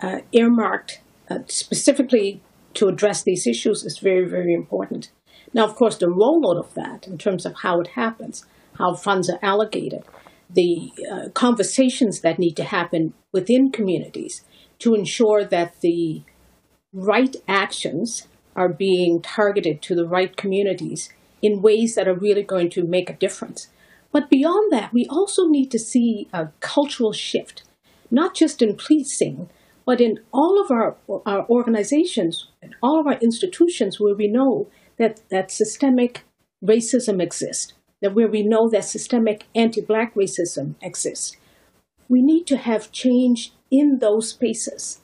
uh, 0.01 0.19
earmarked 0.31 1.01
uh, 1.29 1.39
specifically 1.47 2.41
to 2.75 2.87
address 2.87 3.23
these 3.23 3.47
issues 3.47 3.83
is 3.83 3.97
very, 3.97 4.27
very 4.27 4.53
important. 4.53 5.11
Now, 5.53 5.65
of 5.65 5.75
course, 5.75 5.97
the 5.97 6.05
rollout 6.05 6.59
of 6.59 6.73
that 6.75 7.07
in 7.07 7.17
terms 7.17 7.45
of 7.45 7.55
how 7.63 7.79
it 7.81 7.87
happens, 7.89 8.45
how 8.77 8.93
funds 8.93 9.29
are 9.29 9.39
allocated, 9.41 10.03
the 10.49 10.91
uh, 11.11 11.29
conversations 11.29 12.21
that 12.21 12.39
need 12.39 12.55
to 12.55 12.63
happen 12.63 13.13
within 13.31 13.71
communities 13.71 14.43
to 14.79 14.95
ensure 14.95 15.43
that 15.45 15.79
the 15.81 16.23
right 16.93 17.35
actions 17.47 18.27
are 18.55 18.69
being 18.69 19.21
targeted 19.21 19.81
to 19.81 19.95
the 19.95 20.07
right 20.07 20.35
communities 20.35 21.09
in 21.41 21.61
ways 21.61 21.95
that 21.95 22.07
are 22.07 22.15
really 22.15 22.43
going 22.43 22.69
to 22.69 22.83
make 22.83 23.09
a 23.09 23.15
difference. 23.15 23.67
But 24.11 24.29
beyond 24.29 24.71
that, 24.71 24.91
we 24.91 25.05
also 25.09 25.47
need 25.47 25.69
to 25.71 25.79
see 25.79 26.27
a 26.33 26.49
cultural 26.59 27.13
shift, 27.13 27.63
not 28.09 28.33
just 28.33 28.61
in 28.61 28.75
policing, 28.75 29.49
but 29.85 30.01
in 30.01 30.19
all 30.33 30.59
of 30.59 30.71
our, 30.71 30.97
our 31.25 31.47
organizations 31.47 32.47
and 32.61 32.75
all 32.81 32.99
of 32.99 33.07
our 33.07 33.19
institutions 33.19 33.99
where 33.99 34.15
we 34.15 34.27
know 34.27 34.67
that, 34.97 35.21
that 35.29 35.51
systemic 35.51 36.23
racism 36.63 37.21
exists 37.21 37.73
that 38.01 38.13
where 38.13 38.27
we 38.27 38.43
know 38.43 38.69
that 38.69 38.85
systemic 38.85 39.45
anti-black 39.55 40.15
racism 40.15 40.75
exists, 40.81 41.35
we 42.07 42.21
need 42.21 42.47
to 42.47 42.57
have 42.57 42.91
change 42.91 43.53
in 43.69 43.99
those 43.99 44.29
spaces 44.29 45.01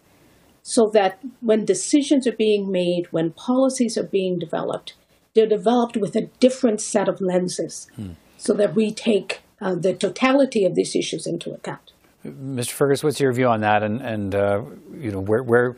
so 0.64 0.90
that 0.94 1.20
when 1.42 1.64
decisions 1.64 2.26
are 2.26 2.36
being 2.36 2.72
made, 2.72 3.06
when 3.12 3.32
policies 3.32 3.98
are 3.98 4.04
being 4.04 4.40
developed, 4.40 4.96
they're 5.36 5.46
developed 5.46 5.98
with 5.98 6.16
a 6.16 6.28
different 6.40 6.82
set 6.82 7.08
of 7.08 7.22
lenses 7.22 7.88
hmm. 7.96 8.14
so 8.38 8.54
that 8.54 8.74
we 8.74 8.92
take 8.92 9.42
uh, 9.62 9.76
the 9.76 9.94
totality 9.94 10.66
of 10.66 10.74
these 10.74 10.96
issues 10.96 11.28
into 11.28 11.52
account. 11.52 11.94
Mr. 12.26 12.72
Fergus, 12.72 13.04
what's 13.04 13.20
your 13.20 13.32
view 13.32 13.48
on 13.48 13.62
that? 13.62 13.84
And, 13.84 14.02
and 14.02 14.34
uh, 14.34 14.64
you 14.98 15.12
know, 15.12 15.20
where, 15.20 15.44
where, 15.44 15.76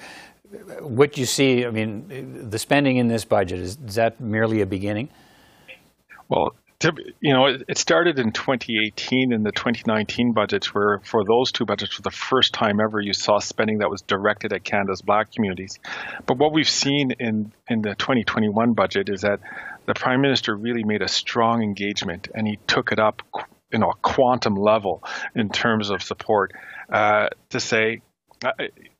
what 0.80 1.18
you 1.18 1.26
see, 1.26 1.66
I 1.66 1.72
mean, 1.72 2.50
the 2.50 2.58
spending 2.58 2.98
in 2.98 3.10
this 3.10 3.26
budget, 3.26 3.60
is, 3.60 3.78
is 3.86 3.96
that 3.96 4.22
merely 4.22 4.62
a 4.62 4.66
beginning? 4.66 5.10
Well, 6.30 6.56
you 7.20 7.34
know, 7.34 7.48
it 7.48 7.78
started 7.78 8.20
in 8.20 8.32
2018 8.32 9.34
in 9.34 9.44
the 9.44 9.52
2019 9.52 10.34
budgets, 10.34 10.74
where 10.74 11.00
for 11.04 11.24
those 11.26 11.52
two 11.52 11.66
budgets, 11.66 11.96
for 11.96 12.04
the 12.04 12.12
first 12.12 12.54
time 12.54 12.80
ever, 12.80 13.00
you 13.00 13.14
saw 13.14 13.40
spending 13.40 13.80
that 13.80 13.90
was 13.90 14.02
directed 14.04 14.54
at 14.54 14.64
Canada's 14.64 15.02
black 15.02 15.34
communities. 15.34 15.80
But 16.28 16.38
what 16.38 16.54
we've 16.54 16.70
seen 16.70 17.12
in, 17.20 17.52
in 17.68 17.82
the 17.82 17.96
2021 17.96 18.74
budget 18.74 19.10
is 19.10 19.22
that 19.22 19.40
the 19.88 19.96
Prime 19.96 20.22
Minister 20.22 20.56
really 20.56 20.84
made 20.84 21.02
a 21.02 21.08
strong 21.08 21.64
engagement 21.64 22.28
and 22.34 22.48
he 22.48 22.60
took 22.68 22.92
it 22.92 23.00
up 23.00 23.24
you 23.72 23.80
know, 23.80 23.90
a 23.90 23.96
quantum 23.96 24.56
level 24.56 25.04
in 25.36 25.50
terms 25.50 25.90
of 25.90 26.02
support 26.02 26.54
uh, 26.90 27.28
to 27.50 27.60
say 27.60 28.02
uh, 28.46 28.52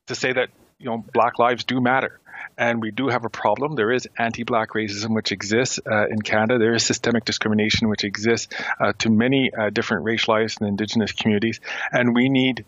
to 0.06 0.14
say 0.14 0.32
that 0.32 0.50
you 0.78 0.86
know 0.86 1.04
black 1.12 1.38
lives 1.38 1.64
do 1.64 1.80
matter 1.80 2.20
and 2.58 2.82
we 2.82 2.90
do 2.90 3.06
have 3.06 3.24
a 3.24 3.30
problem. 3.30 3.76
There 3.76 3.92
is 3.92 4.08
anti-black 4.18 4.70
racism 4.70 5.14
which 5.14 5.30
exists 5.30 5.78
uh, 5.90 6.08
in 6.08 6.20
Canada. 6.20 6.58
There 6.58 6.74
is 6.74 6.84
systemic 6.84 7.24
discrimination 7.24 7.88
which 7.88 8.02
exists 8.02 8.52
uh, 8.80 8.92
to 8.98 9.10
many 9.10 9.50
uh, 9.56 9.70
different 9.70 10.04
racialized 10.04 10.60
and 10.60 10.68
Indigenous 10.68 11.12
communities, 11.12 11.60
and 11.92 12.14
we 12.14 12.28
need, 12.28 12.66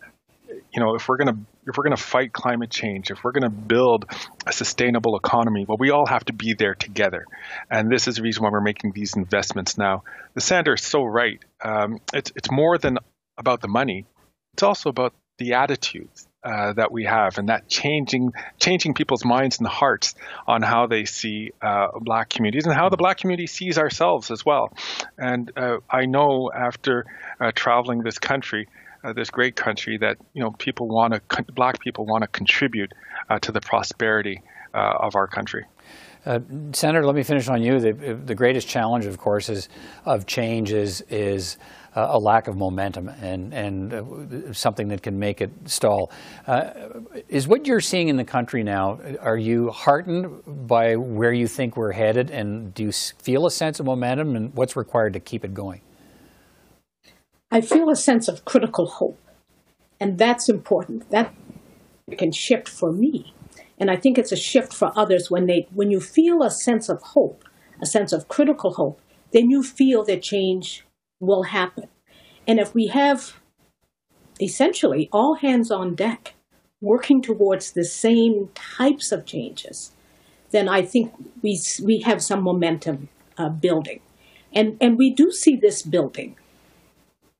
you 0.72 0.81
know, 0.81 0.94
if 0.94 1.09
we're 1.09 1.16
going 1.16 1.35
to 1.35 1.40
if 1.66 1.76
we're 1.76 1.85
going 1.85 1.96
to 1.96 2.03
fight 2.03 2.33
climate 2.33 2.70
change, 2.70 3.11
if 3.11 3.22
we're 3.22 3.33
going 3.33 3.42
to 3.42 3.50
build 3.50 4.07
a 4.46 4.53
sustainable 4.53 5.16
economy, 5.16 5.66
well, 5.68 5.76
we 5.79 5.90
all 5.90 6.07
have 6.07 6.24
to 6.24 6.33
be 6.33 6.55
there 6.55 6.74
together. 6.74 7.26
And 7.70 7.90
this 7.90 8.09
is 8.09 8.16
the 8.16 8.22
reason 8.22 8.42
why 8.42 8.50
we're 8.50 8.61
making 8.61 8.92
these 8.92 9.14
investments 9.14 9.76
now. 9.76 10.05
The 10.35 10.40
senator 10.40 10.74
is 10.74 10.83
so 10.83 11.05
right. 11.05 11.38
Um, 11.62 11.98
it's 12.14 12.33
it's 12.37 12.50
more 12.50 12.79
than 12.79 12.98
about 13.37 13.61
the 13.61 13.68
money. 13.68 14.07
It's 14.55 14.62
also 14.62 14.88
about 14.88 15.14
the 15.38 15.55
attitudes 15.55 16.29
uh, 16.42 16.72
that 16.72 16.90
we 16.90 17.05
have, 17.05 17.38
and 17.38 17.48
that 17.48 17.68
changing 17.68 18.33
changing 18.59 18.94
people's 18.94 19.24
minds 19.24 19.59
and 19.59 19.68
hearts 19.68 20.14
on 20.46 20.62
how 20.62 20.87
they 20.87 21.05
see 21.05 21.53
uh, 21.61 21.88
black 22.00 22.31
communities 22.31 22.66
and 22.66 22.74
how 22.74 22.88
the 22.88 22.96
black 22.96 23.18
community 23.18 23.46
sees 23.46 23.79
ourselves 23.79 24.31
as 24.31 24.44
well. 24.44 24.72
And 25.18 25.53
uh, 25.57 25.79
I 25.90 26.07
know 26.07 26.50
after 26.55 27.05
uh, 27.40 27.53
traveling 27.55 28.03
this 28.03 28.18
country, 28.18 28.68
uh, 29.05 29.12
this 29.12 29.31
great 29.31 29.55
country, 29.55 29.98
that 29.98 30.16
you 30.33 30.42
know 30.42 30.50
people 30.53 30.88
want 30.88 31.12
to 31.12 31.42
black 31.53 31.81
people 31.81 32.07
want 32.07 32.22
to 32.22 32.29
contribute 32.29 32.92
uh, 33.29 33.38
to 33.40 33.53
the 33.53 33.61
prosperity 33.61 34.42
of 34.72 35.16
our 35.16 35.26
country. 35.26 35.66
Uh, 36.24 36.38
Senator, 36.72 37.05
let 37.07 37.14
me 37.14 37.22
finish 37.22 37.48
on 37.48 37.62
you. 37.62 37.81
The, 37.81 37.92
the 38.14 38.35
greatest 38.35 38.68
challenge, 38.68 39.07
of 39.07 39.16
course, 39.16 39.48
is 39.48 39.68
of 40.05 40.26
change 40.26 40.70
is 40.72 41.00
is 41.09 41.57
uh, 41.96 42.09
a 42.11 42.18
lack 42.18 42.48
of 42.48 42.57
momentum 42.57 43.09
and, 43.09 43.53
and 43.53 43.92
uh, 43.92 44.53
something 44.53 44.88
that 44.88 45.03
can 45.03 45.18
make 45.18 45.40
it 45.40 45.50
stall. 45.64 46.11
Uh, 46.46 46.70
is 47.29 47.48
what 47.48 47.66
you're 47.66 47.81
seeing 47.81 48.09
in 48.09 48.16
the 48.16 48.24
country 48.24 48.62
now, 48.62 48.98
are 49.20 49.37
you 49.37 49.70
heartened 49.70 50.42
by 50.68 50.96
where 50.96 51.33
you 51.33 51.46
think 51.46 51.76
we're 51.76 51.92
headed? 51.92 52.31
And 52.31 52.72
do 52.74 52.85
you 52.85 52.92
feel 52.92 53.46
a 53.46 53.50
sense 53.50 53.81
of 53.81 53.87
momentum 53.87 54.37
and 54.37 54.55
what's 54.55 54.76
required 54.76 55.12
to 55.14 55.20
keep 55.20 55.44
it 55.44 55.55
going? 55.55 55.81
I 57.50 57.61
feel 57.61 57.90
a 57.90 57.96
sense 57.96 58.29
of 58.29 58.44
critical 58.44 58.87
hope. 58.87 59.18
And 59.98 60.16
that's 60.16 60.48
important. 60.48 61.11
That 61.11 61.35
can 62.16 62.33
shift 62.33 62.68
for 62.68 62.92
me. 62.92 63.35
And 63.79 63.90
I 63.90 63.96
think 63.96 64.18
it's 64.18 64.33
a 64.33 64.37
shift 64.37 64.72
for 64.72 64.92
others 64.96 65.31
when 65.31 65.46
they 65.46 65.66
when 65.72 65.90
you 65.90 66.00
feel 66.00 66.42
a 66.42 66.50
sense 66.50 66.88
of 66.88 67.00
hope, 67.03 67.44
a 67.83 67.87
sense 67.87 68.12
of 68.12 68.29
critical 68.29 68.74
hope, 68.74 69.00
then 69.33 69.50
you 69.50 69.62
feel 69.62 70.05
that 70.05 70.22
change 70.22 70.85
will 71.20 71.44
happen. 71.44 71.88
And 72.46 72.59
if 72.59 72.74
we 72.74 72.88
have 72.88 73.35
essentially 74.40 75.09
all 75.12 75.35
hands 75.35 75.70
on 75.70 75.94
deck 75.94 76.35
working 76.80 77.20
towards 77.20 77.72
the 77.72 77.85
same 77.85 78.48
types 78.54 79.12
of 79.12 79.26
changes, 79.26 79.92
then 80.50 80.68
I 80.68 80.83
think 80.83 81.12
we, 81.42 81.61
we 81.83 82.00
have 82.00 82.22
some 82.22 82.42
momentum 82.42 83.09
uh, 83.37 83.50
building. 83.50 84.00
And, 84.52 84.76
and 84.80 84.98
we 84.98 85.11
do 85.11 85.30
see 85.30 85.56
this 85.56 85.83
building. 85.83 86.37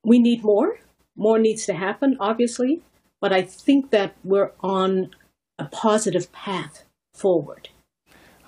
We 0.03 0.19
need 0.19 0.43
more. 0.43 0.79
More 1.15 1.39
needs 1.39 1.65
to 1.65 1.73
happen, 1.73 2.15
obviously. 2.19 2.81
But 3.19 3.33
I 3.33 3.41
think 3.41 3.91
that 3.91 4.15
we're 4.23 4.51
on 4.61 5.11
a 5.59 5.65
positive 5.65 6.31
path 6.31 6.85
forward. 7.13 7.69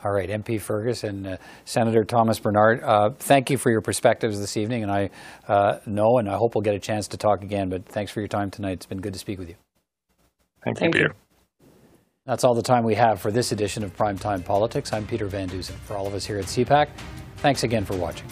All 0.03 0.11
right, 0.11 0.29
MP 0.29 0.59
Fergus 0.59 1.03
and 1.03 1.25
uh, 1.25 1.37
Senator 1.63 2.03
Thomas 2.03 2.37
Bernard, 2.37 2.81
uh, 2.83 3.11
thank 3.11 3.49
you 3.49 3.57
for 3.57 3.71
your 3.71 3.81
perspectives 3.81 4.37
this 4.39 4.57
evening. 4.57 4.83
And 4.83 4.91
I 4.91 5.09
uh, 5.47 5.79
know 5.85 6.17
and 6.17 6.29
I 6.29 6.35
hope 6.35 6.55
we'll 6.55 6.61
get 6.61 6.75
a 6.75 6.79
chance 6.79 7.07
to 7.09 7.17
talk 7.17 7.41
again, 7.41 7.69
but 7.69 7.85
thanks 7.85 8.11
for 8.11 8.19
your 8.19 8.27
time 8.27 8.51
tonight. 8.51 8.73
It's 8.73 8.85
been 8.85 8.99
good 8.99 9.13
to 9.13 9.19
speak 9.19 9.39
with 9.39 9.47
you. 9.47 9.55
Thank, 10.63 10.77
Thank 10.77 10.95
you, 10.95 11.01
you. 11.01 11.07
Peter. 11.09 11.19
That's 12.25 12.43
all 12.43 12.53
the 12.53 12.61
time 12.61 12.83
we 12.83 12.95
have 12.95 13.21
for 13.21 13.31
this 13.31 13.51
edition 13.51 13.83
of 13.83 13.95
Primetime 13.95 14.43
Politics. 14.43 14.93
I'm 14.93 15.05
Peter 15.05 15.27
Van 15.27 15.47
Dusen. 15.47 15.75
For 15.85 15.97
all 15.97 16.07
of 16.07 16.13
us 16.13 16.25
here 16.25 16.39
at 16.39 16.45
CPAC, 16.45 16.87
thanks 17.37 17.63
again 17.63 17.83
for 17.83 17.95
watching. 17.97 18.27